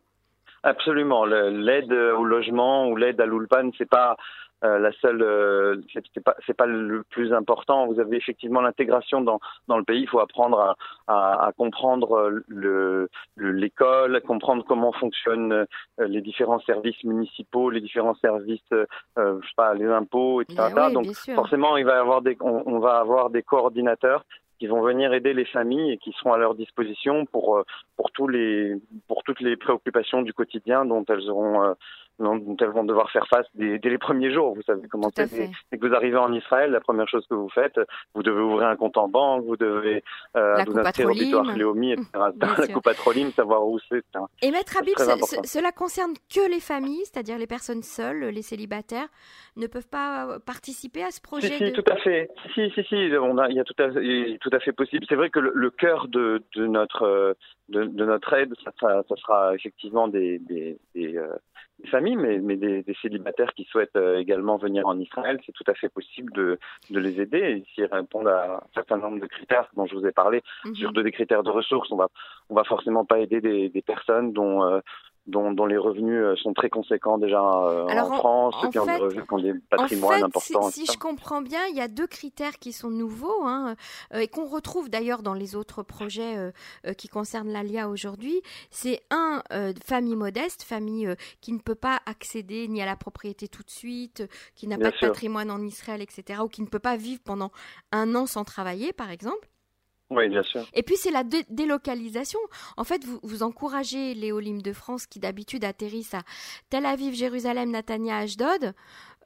Absolument. 0.63 1.25
L'aide 1.25 1.91
au 1.91 2.23
logement 2.23 2.87
ou 2.87 2.95
l'aide 2.95 3.19
à 3.21 3.25
l'ulpan, 3.25 3.71
c'est 3.77 3.89
pas 3.89 4.17
euh, 4.63 4.77
la 4.77 4.91
seule, 4.93 5.21
euh, 5.21 5.81
c'est 6.13 6.23
pas, 6.23 6.35
pas 6.57 6.65
le 6.65 7.03
plus 7.09 7.33
important. 7.33 7.87
Vous 7.87 7.99
avez 7.99 8.17
effectivement 8.17 8.59
l'intégration 8.59 9.21
dans 9.21 9.39
dans 9.67 9.77
le 9.77 9.85
pays. 9.85 10.01
Il 10.01 10.09
faut 10.09 10.19
apprendre 10.19 10.59
à, 10.59 10.75
à, 11.07 11.47
à 11.47 11.51
comprendre 11.53 12.41
le 12.47 13.09
l'école, 13.37 14.19
comprendre 14.21 14.65
comment 14.67 14.91
fonctionnent 14.91 15.53
euh, 15.53 15.65
les 15.99 16.21
différents 16.21 16.59
services 16.59 17.01
municipaux, 17.05 17.69
les 17.69 17.79
différents 17.79 18.15
services, 18.15 18.59
euh, 18.73 18.85
je 19.15 19.47
sais 19.47 19.53
pas, 19.55 19.73
les 19.73 19.85
impôts, 19.85 20.41
etc. 20.41 20.61
Oui, 20.75 20.93
Donc 20.93 21.05
forcément, 21.35 21.77
il 21.77 21.85
va 21.85 21.95
y 21.95 21.99
avoir 21.99 22.21
des, 22.21 22.35
on, 22.41 22.63
on 22.65 22.79
va 22.79 22.99
avoir 22.99 23.29
des 23.29 23.43
coordinateurs 23.43 24.25
qui 24.59 24.67
vont 24.67 24.81
venir 24.81 25.13
aider 25.13 25.33
les 25.33 25.45
familles 25.45 25.93
et 25.93 25.97
qui 25.97 26.11
seront 26.11 26.33
à 26.33 26.37
leur 26.37 26.53
disposition 26.53 27.25
pour 27.25 27.63
pour 27.95 28.11
tous 28.11 28.27
les 28.27 28.75
pour 29.07 29.23
toutes 29.23 29.39
les 29.39 29.55
préoccupations 29.55 30.21
du 30.21 30.33
quotidien 30.33 30.83
dont 30.83 31.05
elles 31.07 31.29
auront 31.29 31.75
dont 32.19 32.57
elles 32.59 32.69
vont 32.69 32.83
devoir 32.83 33.09
faire 33.11 33.27
face 33.27 33.45
dès, 33.55 33.79
dès 33.79 33.89
les 33.89 33.97
premiers 33.97 34.31
jours. 34.31 34.53
Vous 34.53 34.61
savez 34.63 34.87
comment 34.89 35.09
c'est. 35.15 35.29
Dès 35.71 35.77
que 35.77 35.87
vous 35.87 35.93
arrivez 35.93 36.17
en 36.17 36.33
Israël, 36.33 36.71
la 36.71 36.81
première 36.81 37.07
chose 37.07 37.25
que 37.29 37.35
vous 37.35 37.49
faites, 37.49 37.79
vous 38.13 38.23
devez 38.23 38.41
ouvrir 38.41 38.67
un 38.67 38.75
compte 38.75 38.97
en 38.97 39.07
banque, 39.07 39.45
vous 39.45 39.57
devez 39.57 40.03
euh, 40.35 40.63
vous 40.65 40.77
inscrire 40.77 41.09
au 41.09 41.13
butoir 41.13 41.55
Léomi, 41.55 41.93
etc. 41.93 42.07
la 42.57 42.67
coupe 42.67 42.83
patrolim, 42.83 43.31
savoir 43.31 43.65
où 43.65 43.79
c'est. 43.89 44.03
Et 44.41 44.51
Maître 44.51 44.77
Habib, 44.79 44.95
cela 44.97 45.71
concerne 45.71 46.13
que 46.33 46.49
les 46.49 46.59
familles, 46.59 47.05
c'est-à-dire 47.05 47.37
les 47.37 47.47
personnes 47.47 47.83
seules, 47.83 48.25
les 48.25 48.41
célibataires, 48.41 49.07
ne 49.55 49.67
peuvent 49.67 49.87
pas 49.89 50.39
participer 50.45 51.03
à 51.03 51.11
ce 51.11 51.21
projet 51.21 51.47
Si, 51.47 51.67
si, 51.67 51.73
tout 51.73 51.83
à 51.89 51.97
fait. 51.97 52.29
Si, 52.53 52.69
si, 52.71 52.83
si, 52.83 53.11
on 53.21 53.37
a, 53.37 53.49
il 53.49 53.55
y 53.55 53.59
a 53.59 53.63
tout 53.63 53.75
à, 53.79 53.89
tout 53.89 54.49
à 54.51 54.59
fait 54.59 54.71
possible. 54.71 55.05
C'est 55.07 55.15
vrai 55.15 55.29
que 55.29 55.39
le, 55.39 55.51
le 55.53 55.69
cœur 55.69 56.07
de, 56.07 56.43
de 56.55 56.67
notre 56.67 57.35
de, 57.69 57.83
de, 57.85 58.05
notre 58.05 58.33
aide, 58.33 58.53
ça, 58.63 58.71
ça, 58.79 59.03
ça, 59.07 59.15
sera 59.15 59.55
effectivement 59.55 60.07
des, 60.07 60.39
des, 60.39 60.77
des, 60.95 61.17
euh, 61.17 61.35
des 61.79 61.89
familles, 61.89 62.15
mais, 62.15 62.39
mais 62.39 62.57
des, 62.57 62.83
des, 62.83 62.95
célibataires 63.01 63.53
qui 63.53 63.63
souhaitent 63.65 63.95
euh, 63.95 64.17
également 64.17 64.57
venir 64.57 64.85
en 64.87 64.99
Israël. 64.99 65.39
C'est 65.45 65.51
tout 65.51 65.63
à 65.67 65.73
fait 65.73 65.89
possible 65.89 66.31
de, 66.33 66.59
de 66.89 66.99
les 66.99 67.21
aider 67.21 67.37
et 67.39 67.63
s'ils 67.73 67.85
répondent 67.85 68.27
à 68.27 68.57
un 68.57 68.73
certain 68.73 68.97
nombre 68.97 69.19
de 69.19 69.27
critères 69.27 69.69
dont 69.75 69.85
je 69.85 69.95
vous 69.95 70.05
ai 70.05 70.11
parlé, 70.11 70.41
mm 70.65 70.69
-hmm. 70.69 70.75
sur 70.75 70.91
des 70.91 71.11
critères 71.11 71.43
de 71.43 71.51
ressources, 71.51 71.91
on 71.91 71.97
va 72.03 72.07
on 72.49 72.55
va 72.55 72.63
forcément 72.63 73.05
pas 73.05 73.19
aider 73.19 73.39
des, 73.41 73.69
des 73.69 73.83
personnes 73.93 74.33
dont 74.39 74.55
euh, 74.63 74.79
dont, 75.29 75.51
dont, 75.51 75.65
les 75.65 75.77
revenus 75.77 76.21
euh, 76.21 76.35
sont 76.37 76.53
très 76.53 76.69
conséquents 76.69 77.17
déjà 77.17 77.41
euh, 77.41 77.87
Alors, 77.87 78.11
en 78.11 78.15
France, 78.15 78.55
en 78.57 78.61
ceux 78.61 78.67
qui, 78.67 78.73
fait, 78.73 78.79
ont 78.79 78.85
des 78.85 78.97
revenus, 78.97 79.23
qui 79.25 79.33
ont 79.33 79.39
des 79.39 79.53
patrimoines 79.69 80.15
en 80.15 80.17
fait, 80.17 80.23
importants. 80.23 80.71
Si, 80.71 80.85
si 80.85 80.93
je 80.93 80.97
comprends 80.97 81.41
bien, 81.41 81.65
il 81.69 81.75
y 81.75 81.81
a 81.81 81.87
deux 81.87 82.07
critères 82.07 82.59
qui 82.59 82.73
sont 82.73 82.89
nouveaux 82.89 83.45
hein, 83.45 83.75
euh, 84.13 84.19
et 84.19 84.27
qu'on 84.27 84.45
retrouve 84.45 84.89
d'ailleurs 84.89 85.23
dans 85.23 85.33
les 85.33 85.55
autres 85.55 85.83
projets 85.83 86.37
euh, 86.37 86.93
qui 86.93 87.07
concernent 87.07 87.51
l'ALIA 87.51 87.89
aujourd'hui. 87.89 88.41
C'est 88.69 89.01
un, 89.09 89.43
euh, 89.51 89.73
famille 89.83 90.15
modeste, 90.15 90.63
famille 90.63 91.13
qui 91.41 91.53
ne 91.53 91.59
peut 91.59 91.75
pas 91.75 91.99
accéder 92.05 92.67
ni 92.67 92.81
à 92.81 92.85
la 92.85 92.95
propriété 92.95 93.47
tout 93.47 93.63
de 93.63 93.69
suite, 93.69 94.23
qui 94.55 94.67
n'a 94.67 94.77
pas 94.77 94.91
de 94.91 94.97
patrimoine 94.99 95.51
en 95.51 95.61
Israël, 95.61 96.01
etc., 96.01 96.41
ou 96.43 96.47
qui 96.47 96.61
ne 96.61 96.67
peut 96.67 96.79
pas 96.79 96.97
vivre 96.97 97.21
pendant 97.23 97.51
un 97.91 98.15
an 98.15 98.25
sans 98.25 98.43
travailler, 98.43 98.93
par 98.93 99.11
exemple. 99.11 99.48
Oui, 100.09 100.27
bien 100.27 100.41
sûr. 100.41 100.65
Et 100.73 100.81
puis 100.81 100.95
c'est 100.97 101.11
la 101.11 101.23
dé 101.23 101.45
délocalisation. 101.49 102.39
En 102.77 102.83
fait, 102.83 103.05
vous, 103.05 103.19
vous 103.21 103.43
encouragez 103.43 104.15
les 104.15 104.31
Olim 104.31 104.61
de 104.61 104.73
France 104.73 105.05
qui 105.05 105.19
d'habitude 105.19 105.63
atterrissent 105.63 106.15
à 106.15 106.21
Tel 106.69 106.85
Aviv, 106.85 107.13
Jérusalem, 107.13 107.69
Natania, 107.69 108.17
Ashdod, 108.17 108.73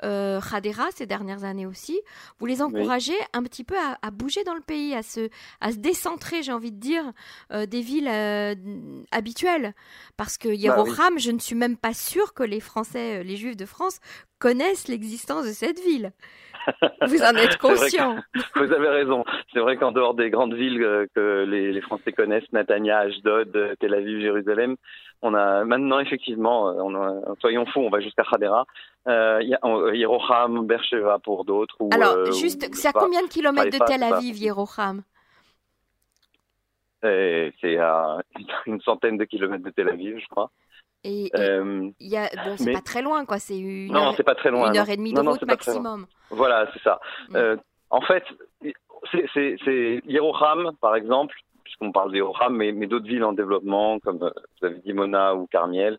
euh, 0.03 0.41
Hadera 0.51 0.85
ces 0.95 1.05
dernières 1.05 1.43
années 1.43 1.65
aussi. 1.65 1.99
Vous 2.39 2.45
les 2.45 2.61
encouragez 2.61 3.13
oui. 3.13 3.25
un 3.33 3.43
petit 3.43 3.63
peu 3.63 3.77
à, 3.77 3.97
à, 4.01 4.11
bouger 4.11 4.43
dans 4.43 4.55
le 4.55 4.61
pays, 4.61 4.93
à 4.93 5.03
se, 5.03 5.29
à 5.61 5.71
se 5.71 5.77
décentrer, 5.77 6.43
j'ai 6.43 6.51
envie 6.51 6.71
de 6.71 6.79
dire, 6.79 7.13
euh, 7.51 7.65
des 7.65 7.81
villes 7.81 8.09
euh, 8.09 8.55
habituelles. 9.11 9.73
Parce 10.17 10.37
que 10.37 10.49
Yeroham, 10.49 10.95
bah, 10.97 11.09
oui. 11.15 11.21
je 11.21 11.31
ne 11.31 11.39
suis 11.39 11.55
même 11.55 11.77
pas 11.77 11.93
sûre 11.93 12.33
que 12.33 12.43
les 12.43 12.59
Français, 12.59 13.19
euh, 13.19 13.23
les 13.23 13.37
Juifs 13.37 13.57
de 13.57 13.65
France 13.65 13.99
connaissent 14.39 14.87
l'existence 14.87 15.45
de 15.45 15.53
cette 15.53 15.79
ville. 15.79 16.11
Vous 17.07 17.21
en 17.21 17.35
êtes 17.35 17.57
conscient. 17.57 18.17
vous 18.55 18.71
avez 18.71 18.89
raison. 18.89 19.23
C'est 19.51 19.59
vrai 19.59 19.77
qu'en 19.77 19.91
dehors 19.91 20.13
des 20.13 20.29
grandes 20.29 20.53
villes 20.53 20.81
euh, 20.83 21.05
que 21.15 21.45
les, 21.47 21.71
les, 21.71 21.81
Français 21.81 22.11
connaissent, 22.11 22.51
Natania, 22.51 22.99
Ashdod, 22.99 23.55
euh, 23.55 23.75
Tel 23.79 23.93
Aviv, 23.93 24.21
Jérusalem, 24.21 24.77
on 25.23 25.33
a 25.33 25.63
maintenant 25.63 25.99
effectivement, 25.99 26.67
euh, 26.67 26.73
on 26.83 26.95
a, 26.95 27.35
soyons 27.39 27.65
fous, 27.65 27.79
on 27.79 27.89
va 27.89 28.01
jusqu'à 28.01 28.23
Hadera. 28.29 28.65
Euh, 29.07 29.41
Yeroham, 29.93 30.67
Beersheba 30.67 31.17
pour 31.19 31.45
d'autres. 31.45 31.77
Alors, 31.91 32.15
euh, 32.15 32.31
juste, 32.33 32.69
c'est 32.73 32.89
à 32.89 32.91
combien 32.91 33.23
de 33.23 33.29
kilomètres 33.29 33.77
de 33.77 33.83
Tel 33.85 34.03
Aviv, 34.03 34.37
Yeroham? 34.37 35.01
C'est 37.01 37.77
à 37.77 38.17
une 38.65 38.81
centaine 38.81 39.17
de 39.17 39.23
kilomètres 39.23 39.63
de 39.63 39.69
Tel 39.69 39.89
Aviv, 39.89 40.19
je 40.19 40.27
crois. 40.27 40.51
Et 41.03 41.29
euh, 41.35 41.89
y 41.99 42.15
a, 42.15 42.29
bon, 42.45 42.55
c'est 42.57 42.65
mais... 42.65 42.73
pas 42.73 42.81
très 42.81 43.01
loin, 43.01 43.25
quoi. 43.25 43.37
C'est 43.37 43.57
une 43.59 43.91
non, 43.91 44.07
heure, 44.07 44.13
c'est 44.15 44.23
pas 44.23 44.35
très 44.35 44.51
loin. 44.51 44.71
Une 44.71 44.77
heure 44.77 44.89
et 44.89 44.95
demie 44.95 45.13
de 45.13 45.21
non, 45.21 45.31
route 45.31 45.43
maximum. 45.43 46.05
Voilà, 46.29 46.69
c'est 46.73 46.81
ça. 46.81 46.99
Mm. 47.29 47.35
Euh, 47.35 47.57
en 47.89 48.01
fait, 48.01 48.23
c'est 49.33 50.01
Yeroham, 50.05 50.71
par 50.79 50.95
exemple, 50.95 51.35
puisqu'on 51.63 51.91
parle 51.91 52.11
de 52.11 52.17
Yeroham, 52.17 52.55
mais, 52.55 52.71
mais 52.71 52.87
d'autres 52.87 53.05
villes 53.07 53.23
en 53.23 53.33
développement, 53.33 53.99
comme 53.99 54.23
euh, 54.23 54.29
vous 54.61 54.67
avez 54.67 54.79
dit 54.79 54.93
Mona 54.93 55.35
ou 55.35 55.45
Carmiel. 55.47 55.97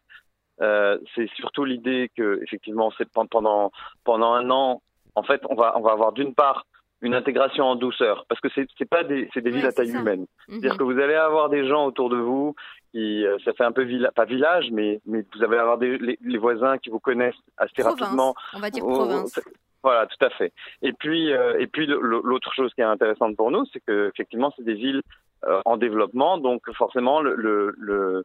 Euh, 0.62 0.98
c'est 1.14 1.28
surtout 1.34 1.64
l'idée 1.64 2.10
que, 2.16 2.40
effectivement, 2.42 2.92
c'est 2.96 3.08
pendant 3.10 3.72
pendant 4.04 4.32
un 4.34 4.48
an, 4.50 4.82
en 5.16 5.22
fait, 5.22 5.42
on 5.50 5.54
va 5.54 5.76
on 5.76 5.82
va 5.82 5.92
avoir 5.92 6.12
d'une 6.12 6.34
part 6.34 6.64
une 7.00 7.14
intégration 7.14 7.64
en 7.64 7.76
douceur 7.76 8.24
parce 8.28 8.40
que 8.40 8.48
c'est 8.54 8.66
c'est 8.78 8.88
pas 8.88 9.02
des 9.04 9.28
c'est 9.34 9.42
des 9.42 9.50
ouais, 9.50 9.56
villes 9.56 9.66
à 9.66 9.72
taille 9.72 9.90
ça. 9.90 9.98
humaine. 9.98 10.20
Mm 10.20 10.24
-hmm. 10.24 10.50
C'est-à-dire 10.60 10.78
que 10.78 10.84
vous 10.84 10.98
allez 10.98 11.14
avoir 11.14 11.48
des 11.50 11.66
gens 11.66 11.84
autour 11.86 12.08
de 12.08 12.16
vous 12.16 12.54
qui 12.94 13.24
ça 13.44 13.52
fait 13.52 13.64
un 13.64 13.72
peu 13.72 13.82
villa, 13.82 14.12
pas 14.12 14.24
village 14.24 14.70
mais 14.70 15.00
mais 15.04 15.24
vous 15.34 15.42
allez 15.42 15.56
avoir 15.56 15.78
des 15.78 15.98
les, 15.98 16.16
les 16.22 16.38
voisins 16.38 16.78
qui 16.78 16.90
vous 16.90 17.00
connaissent 17.00 17.34
assez 17.56 17.82
province, 17.82 18.00
rapidement. 18.00 18.34
On 18.54 18.60
va 18.60 18.70
dire 18.70 18.84
province. 18.84 19.40
Voilà, 19.82 20.06
tout 20.06 20.24
à 20.24 20.30
fait. 20.30 20.52
Et 20.80 20.92
puis 20.92 21.32
euh, 21.32 21.58
et 21.58 21.66
puis 21.66 21.86
l'autre 21.86 22.52
chose 22.54 22.72
qui 22.74 22.80
est 22.80 22.84
intéressante 22.84 23.36
pour 23.36 23.50
nous, 23.50 23.64
c'est 23.72 23.80
que 23.84 24.08
effectivement 24.08 24.52
c'est 24.56 24.64
des 24.64 24.74
villes 24.74 25.02
euh, 25.44 25.60
en 25.66 25.76
développement, 25.76 26.38
donc 26.38 26.62
forcément 26.72 27.20
le, 27.20 27.34
le, 27.34 27.74
le 27.76 28.24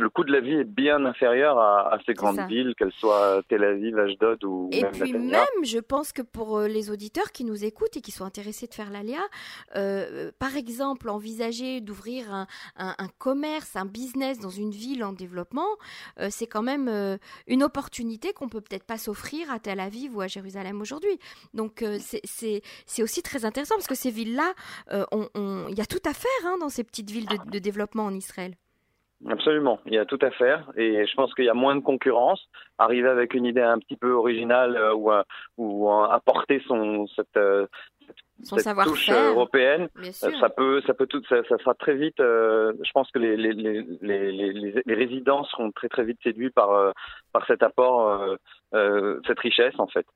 le 0.00 0.08
coût 0.10 0.24
de 0.24 0.32
la 0.32 0.40
vie 0.40 0.54
est 0.54 0.64
bien 0.64 1.04
inférieur 1.04 1.58
à, 1.58 1.94
à 1.94 1.98
ces 2.06 2.14
grandes 2.14 2.40
villes, 2.48 2.74
qu'elles 2.76 2.92
soient 2.92 3.42
Tel 3.48 3.64
Aviv, 3.64 3.98
Ashdod 3.98 4.42
ou 4.44 4.68
et 4.72 4.82
même 4.82 4.92
puis 4.92 5.12
même, 5.12 5.64
je 5.64 5.78
pense 5.78 6.12
que 6.12 6.22
pour 6.22 6.58
euh, 6.58 6.68
les 6.68 6.90
auditeurs 6.90 7.32
qui 7.32 7.44
nous 7.44 7.64
écoutent 7.64 7.96
et 7.96 8.00
qui 8.00 8.10
sont 8.10 8.24
intéressés 8.24 8.66
de 8.66 8.74
faire 8.74 8.90
l'ALIA, 8.90 9.20
euh, 9.76 10.30
par 10.38 10.56
exemple, 10.56 11.08
envisager 11.08 11.80
d'ouvrir 11.80 12.32
un, 12.32 12.46
un, 12.76 12.94
un, 12.98 13.08
commerce, 13.18 13.76
un 13.76 13.86
business 13.86 14.38
dans 14.38 14.50
une 14.50 14.70
ville 14.70 15.04
en 15.04 15.12
développement, 15.12 15.68
euh, 16.18 16.28
c'est 16.30 16.46
quand 16.46 16.62
même 16.62 16.88
euh, 16.88 17.16
une 17.46 17.62
opportunité 17.62 18.32
qu'on 18.32 18.48
peut 18.48 18.60
peut-être 18.60 18.84
pas 18.84 18.98
s'offrir 18.98 19.50
à 19.50 19.58
Tel 19.58 19.80
Aviv 19.80 20.16
ou 20.16 20.20
à 20.20 20.26
Jérusalem 20.26 20.80
aujourd'hui. 20.80 21.18
Donc 21.54 21.82
euh, 21.82 21.98
c'est 22.24 23.02
aussi 23.02 23.22
très 23.22 23.44
intéressant 23.44 23.74
parce 23.76 23.86
que 23.86 23.94
ces 23.94 24.10
villes-là, 24.10 24.52
euh, 24.92 25.04
il 25.68 25.76
y 25.76 25.80
a 25.80 25.86
tout 25.86 26.02
à 26.04 26.14
faire 26.14 26.30
hein, 26.44 26.56
dans 26.60 26.68
ces 26.68 26.84
petites 26.84 27.10
villes 27.10 27.26
de, 27.26 27.50
de 27.50 27.58
développement 27.58 28.04
en 28.04 28.14
Israël. 28.14 28.54
Absolument, 29.28 29.80
il 29.84 29.92
y 29.92 29.98
a 29.98 30.06
tout 30.06 30.18
à 30.22 30.30
faire 30.30 30.70
et 30.76 31.06
je 31.06 31.14
pense 31.14 31.34
qu'il 31.34 31.44
y 31.44 31.50
a 31.50 31.54
moins 31.54 31.76
de 31.76 31.82
concurrence. 31.82 32.40
Arriver 32.78 33.08
avec 33.08 33.34
une 33.34 33.44
idée 33.44 33.60
un 33.60 33.78
petit 33.78 33.96
peu 33.96 34.12
originale 34.12 34.76
euh, 34.76 34.94
ou, 34.94 35.12
euh, 35.12 35.22
ou 35.58 35.90
euh, 35.90 36.04
apporter 36.04 36.62
son 36.66 37.06
cette, 37.08 37.38
son 38.42 38.56
cette 38.56 38.76
touche 38.82 39.10
européenne, 39.10 39.88
ça 40.12 40.48
peut 40.48 40.80
ça 40.86 40.94
peut 40.94 41.06
tout 41.06 41.22
ça, 41.28 41.36
ça 41.50 41.58
sera 41.58 41.74
très 41.74 41.96
vite. 41.96 42.16
je 42.18 42.90
pense 42.94 43.10
que 43.10 43.18
les 43.18 43.36
les, 43.36 43.52
les, 43.52 43.82
les, 44.00 44.82
les, 44.86 44.94
résidents 44.94 45.44
seront 45.44 45.70
très 45.70 45.90
très 45.90 46.04
vite 46.04 46.18
séduits 46.22 46.50
par 46.50 46.94
par 47.32 47.46
cet 47.46 47.62
apport, 47.62 48.38
cette 48.72 49.40
richesse 49.40 49.78
en 49.78 49.86
fait. 49.88 50.06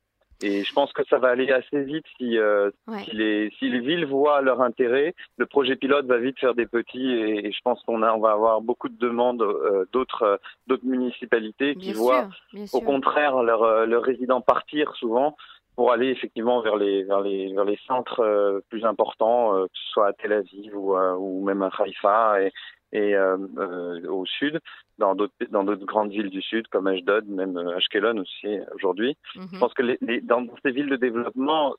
Et 0.43 0.65
je 0.65 0.73
pense 0.73 0.93
que 0.93 1.05
ça 1.09 1.19
va 1.19 1.29
aller 1.29 1.51
assez 1.51 1.83
vite 1.83 2.05
si, 2.19 2.39
euh, 2.39 2.71
si, 3.05 3.13
les, 3.13 3.51
si 3.59 3.69
les 3.69 3.81
villes 3.81 4.05
voient 4.05 4.41
leur 4.41 4.61
intérêt. 4.61 5.15
Le 5.37 5.47
projet 5.47 5.77
pilote 5.77 6.07
va 6.07 6.19
vite 6.19 6.39
faire 6.39 6.55
des 6.55 6.67
petits 6.67 7.13
et, 7.13 7.53
je 7.53 7.61
pense 7.63 7.83
qu'on 7.83 8.03
a, 8.03 8.13
on 8.13 8.21
va 8.21 8.33
avoir 8.33 8.61
beaucoup 8.61 8.89
de 8.89 8.99
demandes 8.99 9.43
euh, 9.43 9.85
d'autres, 9.93 10.23
euh, 10.71 10.77
municipalités 10.83 11.77
qui 11.77 11.93
voient 11.93 12.29
au 12.73 12.81
contraire 12.81 13.43
leurs 13.43 13.87
leur 13.87 14.03
résidents 14.03 14.41
partir 14.41 14.95
souvent 14.97 15.37
pour 15.77 15.93
aller 15.93 16.09
effectivement 16.09 16.61
vers 16.61 16.77
les 16.77 17.05
vers 17.05 17.21
les 17.21 17.53
vers 17.55 17.65
les 17.65 17.79
centres 17.87 18.61
plus 18.69 18.85
importants, 18.85 19.53
que 19.63 19.79
ce 19.79 19.93
soit 19.93 20.09
à 20.09 20.13
Tel 20.13 20.33
Aviv 20.33 20.77
ou, 20.77 20.97
ou 20.97 21.45
même 21.45 21.63
à 21.63 21.71
Haïfa 21.79 22.43
et, 22.43 22.53
et 22.93 23.17
au 24.09 24.27
sud 24.27 24.61
dans 24.99 25.15
d'autres 25.15 25.35
dans 25.51 25.65
d'autres 25.65 25.85
grandes 25.85 26.11
villes 26.11 26.31
du 26.31 26.43
sud 26.43 26.69
comme 26.69 26.87
Ashdod, 26.87 27.27
même 27.29 27.57
euh, 27.57 27.77
Ashkelon 27.77 28.19
aussi 28.19 28.59
aujourd'hui. 28.75 29.17
Mhm. 29.37 29.49
Je 29.53 29.59
pense 29.59 29.75
que 29.75 29.83
les, 29.83 29.99
les, 30.01 30.21
dans 30.21 30.47
ces 30.65 30.71
villes 30.71 30.89
de 30.89 30.97
développement, 30.97 31.75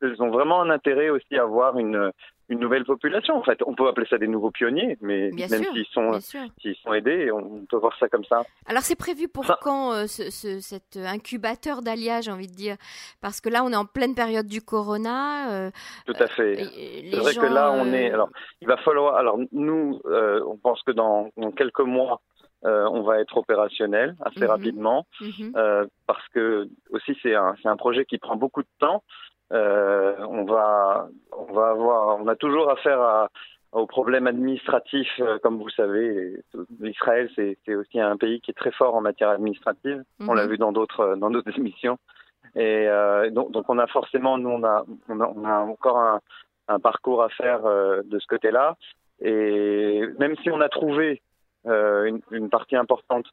elles 0.00 0.22
ont 0.22 0.30
vraiment 0.30 0.60
un 0.62 0.70
intérêt 0.70 1.10
aussi 1.10 1.36
à 1.36 1.42
avoir 1.42 1.78
une 1.78 2.12
une 2.50 2.58
nouvelle 2.58 2.84
population. 2.84 3.36
En 3.36 3.42
fait, 3.42 3.58
on 3.66 3.74
peut 3.74 3.88
appeler 3.88 4.06
ça 4.08 4.18
des 4.18 4.26
nouveaux 4.26 4.50
pionniers, 4.50 4.98
mais 5.00 5.30
même 5.30 5.64
s'ils 5.72 5.86
sont 5.86 6.20
s'ils 6.60 6.76
sont 6.76 6.92
aidés, 6.92 7.30
on 7.32 7.64
peut 7.68 7.78
voir 7.78 7.96
ça 7.98 8.08
comme 8.08 8.24
ça. 8.24 8.42
Alors 8.66 8.82
c'est 8.82 8.96
prévu 8.96 9.28
pour 9.28 9.46
quand 9.62 9.92
euh, 9.92 10.06
ce, 10.06 10.30
ce, 10.30 10.60
cet 10.60 10.96
incubateur 10.96 11.80
d'alliage, 11.80 12.24
j'ai 12.24 12.30
envie 12.30 12.48
de 12.48 12.54
dire, 12.54 12.76
parce 13.20 13.40
que 13.40 13.48
là 13.48 13.64
on 13.64 13.70
est 13.72 13.76
en 13.76 13.86
pleine 13.86 14.14
période 14.14 14.46
du 14.46 14.60
corona. 14.60 15.52
Euh, 15.52 15.70
Tout 16.06 16.14
à 16.18 16.26
fait. 16.28 16.64
c'est 16.64 17.16
vrai 17.16 17.34
que 17.34 17.46
là 17.46 17.72
on 17.72 17.92
est. 17.92 18.10
Alors 18.10 18.28
il 18.60 18.68
va 18.68 18.76
falloir. 18.78 19.16
Alors 19.16 19.38
nous, 19.52 20.00
on 20.04 20.56
pense 20.58 20.82
que 20.82 20.92
dans, 20.92 21.30
dans 21.36 21.50
quelques 21.52 21.80
mois 21.80 22.20
euh, 22.64 22.88
on 22.90 23.02
va 23.02 23.20
être 23.20 23.36
opérationnel 23.36 24.16
assez 24.20 24.40
mhm. 24.40 24.50
rapidement 24.50 25.06
mhm. 25.20 25.52
Euh, 25.56 25.86
parce 26.06 26.26
que 26.28 26.68
aussi 26.90 27.16
c'est 27.22 27.34
un, 27.34 27.54
un 27.64 27.76
projet 27.76 28.04
qui 28.04 28.18
prend 28.18 28.36
beaucoup 28.36 28.62
de 28.62 28.68
temps. 28.78 29.02
Euh, 29.52 30.14
on 30.20 30.44
va 30.44 31.08
on 31.32 31.52
va 31.52 31.68
avoir 31.70 32.18
on 32.20 32.26
a 32.26 32.36
toujours 32.36 32.70
affaire 32.70 33.00
à, 33.00 33.28
aux 33.72 33.86
problèmes 33.86 34.26
administratifs 34.26 35.20
comme 35.42 35.58
vous 35.58 35.68
savez. 35.70 36.42
Israël 36.82 37.28
c'est 37.36 37.74
aussi 37.74 38.00
un 38.00 38.16
pays 38.16 38.40
qui 38.40 38.50
est 38.50 38.54
très 38.54 38.72
fort 38.72 38.94
en 38.94 39.02
matière 39.02 39.28
administrative. 39.28 40.02
On 40.20 40.32
l'a 40.32 40.44
mhm. 40.44 40.50
vu 40.50 40.58
dans 40.58 40.72
d'autres 40.72 41.16
dans 41.16 41.30
d'autres 41.30 41.52
émissions. 41.58 41.98
Et 42.56 42.86
donc, 43.32 43.50
donc, 43.50 43.64
on 43.68 43.78
a 43.78 43.86
forcément 43.88 44.38
nous 44.38 44.48
on 44.48 44.64
a 44.64 44.84
on 45.08 45.20
a, 45.20 45.26
on 45.36 45.44
a 45.44 45.58
encore 45.58 45.98
un, 45.98 46.20
un 46.68 46.78
parcours 46.78 47.22
à 47.22 47.28
faire 47.28 47.62
de 47.62 48.18
ce 48.18 48.26
côté-là. 48.26 48.76
Et 49.20 50.02
même 50.18 50.34
si 50.42 50.50
on 50.50 50.60
a 50.60 50.68
trouvé 50.68 51.20
une, 51.66 52.20
une, 52.30 52.50
partie 52.50 52.76
importante 52.76 53.26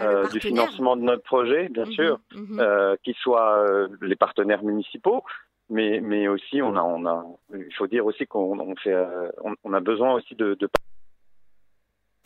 euh, 0.00 0.26
du 0.28 0.40
financement 0.40 0.96
de 0.96 1.02
notre 1.02 1.22
projet, 1.22 1.68
bien 1.68 1.84
mhm, 1.84 1.92
sûr, 1.92 2.18
mhm. 2.34 2.60
euh, 2.60 2.96
qui 3.04 3.12
soit 3.20 3.88
les 4.00 4.16
partenaires 4.16 4.62
municipaux, 4.62 5.22
mais 5.68 6.00
mais 6.00 6.28
aussi 6.28 6.62
on 6.62 6.76
a 6.76 6.82
on 6.82 7.04
a 7.04 7.26
il 7.54 7.74
faut 7.74 7.86
dire 7.86 8.06
aussi 8.06 8.26
qu'on 8.26 8.58
on 8.58 8.74
fait 8.76 8.96
on, 9.44 9.54
on, 9.64 9.74
a 9.74 9.80
besoin 9.80 10.14
aussi 10.14 10.34
de, 10.34 10.54
de 10.54 10.68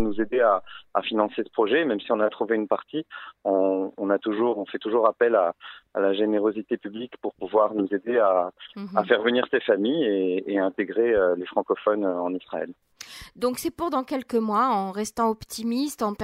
nous 0.01 0.21
aider 0.21 0.41
à, 0.41 0.63
à, 0.95 1.03
financer 1.03 1.43
ce 1.43 1.51
projet, 1.51 1.85
même 1.85 1.99
si 1.99 2.13
on 2.13 2.21
a 2.21 2.31
trouvé 2.31 2.55
une 2.55 2.69
partie, 2.69 3.05
on, 3.45 3.93
on 3.97 4.11
a 4.11 4.19
toujours, 4.19 4.59
on 4.59 4.67
fait 4.67 4.79
toujours 4.79 5.09
appel 5.09 5.35
à, 5.35 5.55
à, 5.95 6.01
la 6.01 6.13
générosité 6.13 6.77
publique 6.77 7.17
pour 7.21 7.35
pouvoir 7.35 7.75
nous 7.75 7.89
aider 7.93 8.19
à, 8.19 8.53
à 8.77 8.77
mhm. 8.77 9.07
faire 9.07 9.23
venir 9.23 9.45
ces 9.51 9.61
familles 9.61 10.05
et, 10.05 10.53
et 10.53 10.59
intégrer 10.61 11.15
les 11.37 11.47
francophones 11.47 12.07
en 12.07 12.33
Israël. 12.33 12.73
Donc 13.37 13.59
c'est 13.59 13.71
pour 13.71 13.91
dans 13.91 14.03
quelques 14.03 14.35
mois, 14.35 14.69
en 14.69 14.93
restant 14.93 15.29
optimiste, 15.29 16.03
en, 16.03 16.15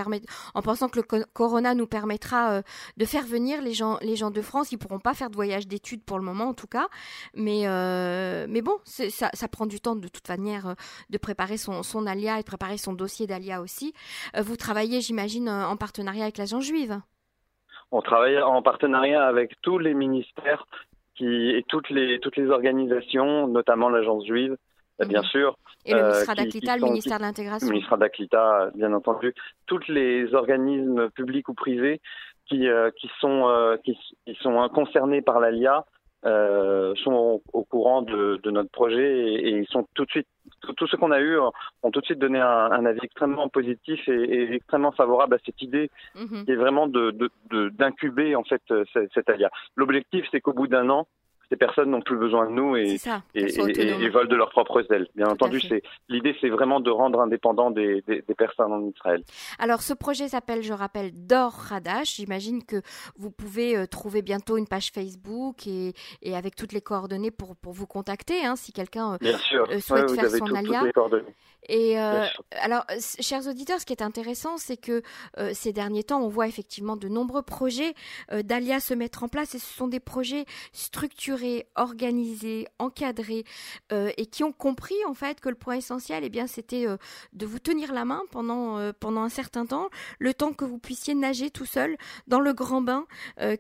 en 0.55 0.63
pensant 0.63 0.89
que 0.89 0.99
le 0.99 1.25
corona 1.35 1.75
nous 1.75 1.87
permettra 1.87 2.53
euh, 2.53 2.63
de 2.97 3.05
faire 3.05 3.25
venir 3.25 3.61
les 3.61 3.75
gens, 3.75 3.99
les 4.01 4.17
gens 4.17 4.31
de 4.31 4.41
France. 4.41 4.73
Ils 4.73 4.79
pourront 4.79 4.99
pas 4.99 5.13
faire 5.13 5.29
de 5.29 5.35
voyage 5.35 5.69
d'études 5.69 6.03
pour 6.05 6.19
le 6.19 6.25
moment 6.25 6.45
en 6.45 6.55
tout 6.55 6.67
cas, 6.67 6.89
mais 7.35 7.67
euh, 7.67 8.47
mais 8.49 8.63
bon, 8.63 8.79
ça, 8.85 9.29
ça, 9.33 9.49
prend 9.49 9.67
du 9.67 9.79
temps 9.81 9.95
de 9.95 10.09
toute 10.09 10.29
manière 10.29 10.69
euh, 10.69 10.75
de 11.11 11.19
préparer 11.19 11.59
son, 11.59 11.83
alia 12.07 12.39
et 12.39 12.43
de 12.43 12.47
préparer 12.47 12.79
son 12.79 12.95
dossier 12.95 13.27
d'alia 13.27 13.61
aussi. 13.61 13.93
vous 14.35 14.57
travaillez, 14.57 15.01
j'imagine, 15.01 15.49
en 15.49 15.77
partenariat 15.77 16.25
avec 16.25 16.39
l'agence 16.39 16.65
juive? 16.65 16.99
On 17.91 18.01
travaille 18.01 18.41
en 18.41 18.63
partenariat 18.63 19.25
avec 19.25 19.61
tous 19.61 19.79
les 19.79 19.93
ministères 19.93 20.67
et 21.21 21.65
toutes 21.69 21.91
les 21.91 22.19
toutes 22.21 22.37
les 22.37 22.49
organisations, 22.49 23.47
notamment 23.47 23.91
l'agence 23.91 24.27
juive 24.27 24.57
bien 25.01 25.21
mhm. 25.21 25.27
sûr. 25.27 25.57
Et 25.85 25.93
le 25.93 25.99
euh, 25.99 26.09
ministère 26.11 26.35
d'Aklita, 26.35 26.77
le 26.77 26.85
ministère 26.85 27.19
de 27.19 27.23
l'Intégration. 27.23 27.69
Le 27.69 27.73
ministère 27.75 27.99
d'Aklita, 27.99 28.71
bien 28.75 28.93
entendu. 28.93 29.35
Tous 29.67 29.81
les 29.89 30.33
organismes 30.35 31.11
publics 31.11 31.49
ou 31.49 31.55
privés 31.55 32.01
qui, 32.47 32.69
euh, 32.69 32.91
qui, 32.97 33.11
sont, 33.21 33.49
euh, 33.49 33.77
qui, 33.85 33.97
sont 34.41 34.69
concernés 34.69 35.23
par 35.23 35.41
l'ALIA 35.41 35.85
sont 36.25 37.43
au, 37.53 37.65
courant 37.65 38.03
de, 38.03 38.39
de, 38.45 38.51
notre 38.53 38.71
projet 38.71 39.35
et, 39.35 39.59
ils 39.59 39.67
sont 39.67 39.89
tout 39.95 40.05
de 40.05 40.11
suite, 40.11 40.29
tous 40.77 40.87
ceux 40.87 40.97
qu'on 40.97 41.11
a 41.11 41.21
eu 41.21 41.37
ont 41.83 41.91
tout 41.91 42.01
de 42.01 42.05
suite 42.05 42.21
donné 42.21 42.39
un, 42.39 42.71
un 42.71 42.87
avis 42.87 43.01
extrêmement 43.03 43.49
positif 43.49 44.09
et, 44.09 44.13
et, 44.13 44.55
extrêmement 44.55 44.93
favorable 44.93 45.35
à 45.35 45.39
cette 45.45 45.61
idée 45.63 45.91
mhm. 46.15 46.45
qui 46.45 46.53
est 46.53 46.57
vraiment 46.57 46.87
d'incuber 46.87 47.29
de, 47.51 47.69
d'incuber 47.71 48.37
en 48.37 48.45
fait 48.45 48.63
cette, 48.93 49.13
cette 49.13 49.31
ALIA. 49.31 49.51
L'objectif, 49.75 50.25
c'est 50.31 50.41
qu'au 50.41 50.53
bout 50.53 50.69
d'un 50.69 50.91
an, 50.91 51.09
ces 51.53 51.57
personnes 51.59 51.91
n'ont 51.91 52.01
plus 52.01 52.17
besoin 52.17 52.47
de 52.47 52.53
nous 52.53 52.77
et, 52.77 52.97
et, 53.35 54.09
volent 54.09 54.29
de 54.29 54.37
leurs 54.37 54.49
propres 54.49 54.91
ailes. 54.91 55.07
Bien 55.15 55.27
entendu, 55.27 55.61
c'est 55.61 55.83
l'idée, 56.09 56.35
c'est 56.41 56.49
vraiment 56.49 56.81
de 56.81 56.91
rendre 56.91 57.21
indépendants 57.21 57.71
des, 57.71 58.03
personnes 58.39 58.73
en 58.73 58.83
Israël. 58.89 59.23
Alors, 59.59 59.83
ce 59.83 59.93
projet 59.93 60.29
s'appelle, 60.29 60.63
je 60.63 60.73
rappelle, 60.73 61.11
Dor 61.13 61.55
Hadash. 61.71 62.17
J'imagine 62.17 62.65
que 62.65 62.77
vous 63.17 63.31
pouvez 63.31 63.77
euh, 63.77 63.87
trouver 63.87 64.23
bientôt 64.23 64.57
une 64.57 64.67
page 64.67 64.91
Facebook 64.93 65.67
et, 65.67 65.93
avec 66.35 66.57
toutes 66.57 66.73
les 66.73 66.81
coordonnées 66.81 67.31
pour, 67.31 67.55
pour 67.55 67.75
vous 67.75 67.87
contacter, 67.87 68.47
hein, 68.47 68.57
si 68.57 68.73
quelqu'un 68.73 69.19
euh, 69.23 69.35
euh, 69.69 69.81
souhaite 69.81 70.11
faire 70.11 70.31
son 70.31 70.47
tout, 70.47 70.57
alia. 70.57 70.85
Et 71.69 71.97
alors, 71.97 72.85
chers 73.21 73.47
auditeurs, 73.47 73.79
ce 73.79 73.87
qui 73.87 73.93
est 73.93 74.03
intéressant, 74.03 74.57
c'est 74.57 74.77
que 74.77 75.03
ces 75.53 75.73
derniers 75.73 76.03
temps, 76.03 76.21
on 76.21 76.29
voit 76.29 76.49
effectivement 76.49 76.97
de 76.97 77.07
nombreux 77.09 77.43
projets 77.43 77.95
d'Alia 78.33 78.81
se 78.81 78.95
mettre 78.95 79.23
en 79.23 79.29
place 79.29 79.55
et 79.55 79.61
ce 79.61 79.73
sont 79.73 79.87
des 79.87 80.01
projets 80.01 80.45
structurés 80.73 81.42
organisés, 81.75 82.67
encadrés 82.79 83.45
euh, 83.93 84.11
et 84.17 84.27
qui 84.27 84.45
ont 84.45 84.53
compris 84.53 84.95
en 85.07 85.15
fait 85.15 85.41
que 85.41 85.49
le 85.49 85.55
point 85.55 85.77
essentiel, 85.77 86.25
eh 86.25 86.29
bien, 86.29 86.47
c'était 86.47 86.87
euh, 86.87 86.97
de 87.33 87.47
vous 87.47 87.59
tenir 87.59 87.93
la 87.93 88.05
main 88.05 88.23
pendant 88.31 88.79
euh, 88.79 88.93
pendant 88.99 89.23
un 89.23 89.29
certain 89.29 89.67
temps, 89.67 89.89
le 90.19 90.35
temps 90.35 90.53
que 90.53 90.65
vous 90.65 90.79
puissiez 90.79 91.15
nager 91.15 91.51
tout 91.51 91.67
seul 91.67 91.97
dans 92.27 92.41
le 92.41 92.53
grand 92.53 92.81
bain 92.81 93.07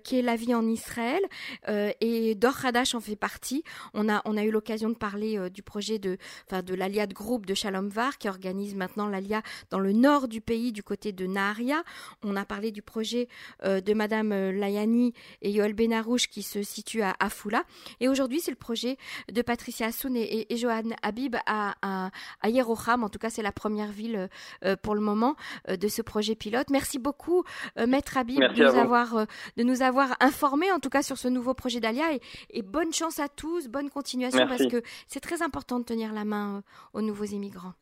qui 0.04 0.18
est 0.18 0.22
la 0.22 0.36
vie 0.36 0.54
en 0.54 0.66
Israël. 0.66 1.22
et 1.68 2.34
Dor 2.34 2.64
Hadash 2.64 2.94
en 2.94 3.00
fait 3.00 3.16
partie. 3.16 3.62
On 3.94 4.08
a 4.08 4.22
on 4.24 4.36
a 4.36 4.44
eu 4.44 4.50
l'occasion 4.50 4.90
de 4.90 4.94
parler 4.94 5.50
du 5.50 5.62
projet 5.62 5.98
de 5.98 6.18
enfin 6.46 6.62
de 6.62 6.74
l'Alia 6.74 7.06
de 7.06 7.14
groupe 7.14 7.46
de 7.46 7.54
Shalom 7.54 7.88
Var 7.88 8.18
qui 8.18 8.28
organise 8.28 8.74
maintenant 8.74 9.08
l'Alia 9.08 9.42
dans 9.70 9.78
le 9.78 9.92
nord 9.92 10.28
du 10.28 10.40
pays 10.40 10.72
du 10.72 10.82
côté 10.82 11.12
de 11.12 11.26
Naharia. 11.26 11.82
On 12.22 12.36
a 12.36 12.44
parlé 12.44 12.70
du 12.70 12.82
projet 12.82 13.28
de 13.64 13.94
Madame 13.94 14.30
Layani 14.50 15.12
et 15.40 15.50
Yoel 15.50 15.74
Benarouche 15.74 16.28
qui 16.28 16.42
se 16.42 16.62
situe 16.62 17.02
à 17.02 17.14
Afula. 17.18 17.64
Et 18.00 18.08
aujourd'hui, 18.08 18.40
c'est 18.40 18.50
le 18.50 18.56
projet 18.56 18.96
de 19.30 19.42
Patricia 19.42 19.86
Assoun 19.86 20.16
et, 20.16 20.46
Johan 20.56 20.82
Habib 21.02 21.36
à, 21.46 21.74
à, 21.82 22.10
En 22.44 23.08
tout 23.08 23.18
cas, 23.18 23.30
c'est 23.30 23.42
la 23.42 23.52
première 23.52 23.90
ville 23.90 24.28
euh, 24.64 24.76
pour 24.76 24.94
le 24.94 25.00
moment 25.00 25.36
euh, 25.68 25.76
de 25.76 25.88
ce 25.88 26.02
projet 26.02 26.34
pilote. 26.34 26.70
Merci 26.70 26.98
beaucoup, 26.98 27.44
euh, 27.78 27.86
Maître 27.86 28.16
Habib, 28.16 28.40
de 28.40 28.64
nous, 28.64 28.78
avoir, 28.78 29.26
de 29.56 29.62
nous 29.62 29.82
avoir 29.82 30.16
informés, 30.20 30.70
en 30.72 30.78
tout 30.80 30.90
cas, 30.90 31.02
sur 31.02 31.18
ce 31.18 31.28
nouveau 31.28 31.54
projet 31.54 31.80
d'Alia. 31.80 32.06
Et, 32.50 32.62
bonne 32.62 32.92
chance 32.92 33.18
à 33.18 33.28
tous, 33.28 33.68
bonne 33.68 33.90
continuation, 33.90 34.46
parce 34.46 34.66
que 34.66 34.82
c'est 35.06 35.20
très 35.20 35.42
important 35.42 35.78
de 35.78 35.84
tenir 35.84 36.12
la 36.12 36.24
main 36.24 36.62
aux 36.94 37.02
nouveaux 37.02 37.24
immigrants. 37.24 37.74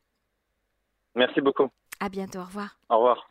Merci 1.14 1.40
beaucoup. 1.40 1.68
À 2.00 2.08
bientôt, 2.08 2.38
au 2.38 2.44
revoir. 2.44 2.78
Au 2.88 2.96
revoir. 2.96 3.30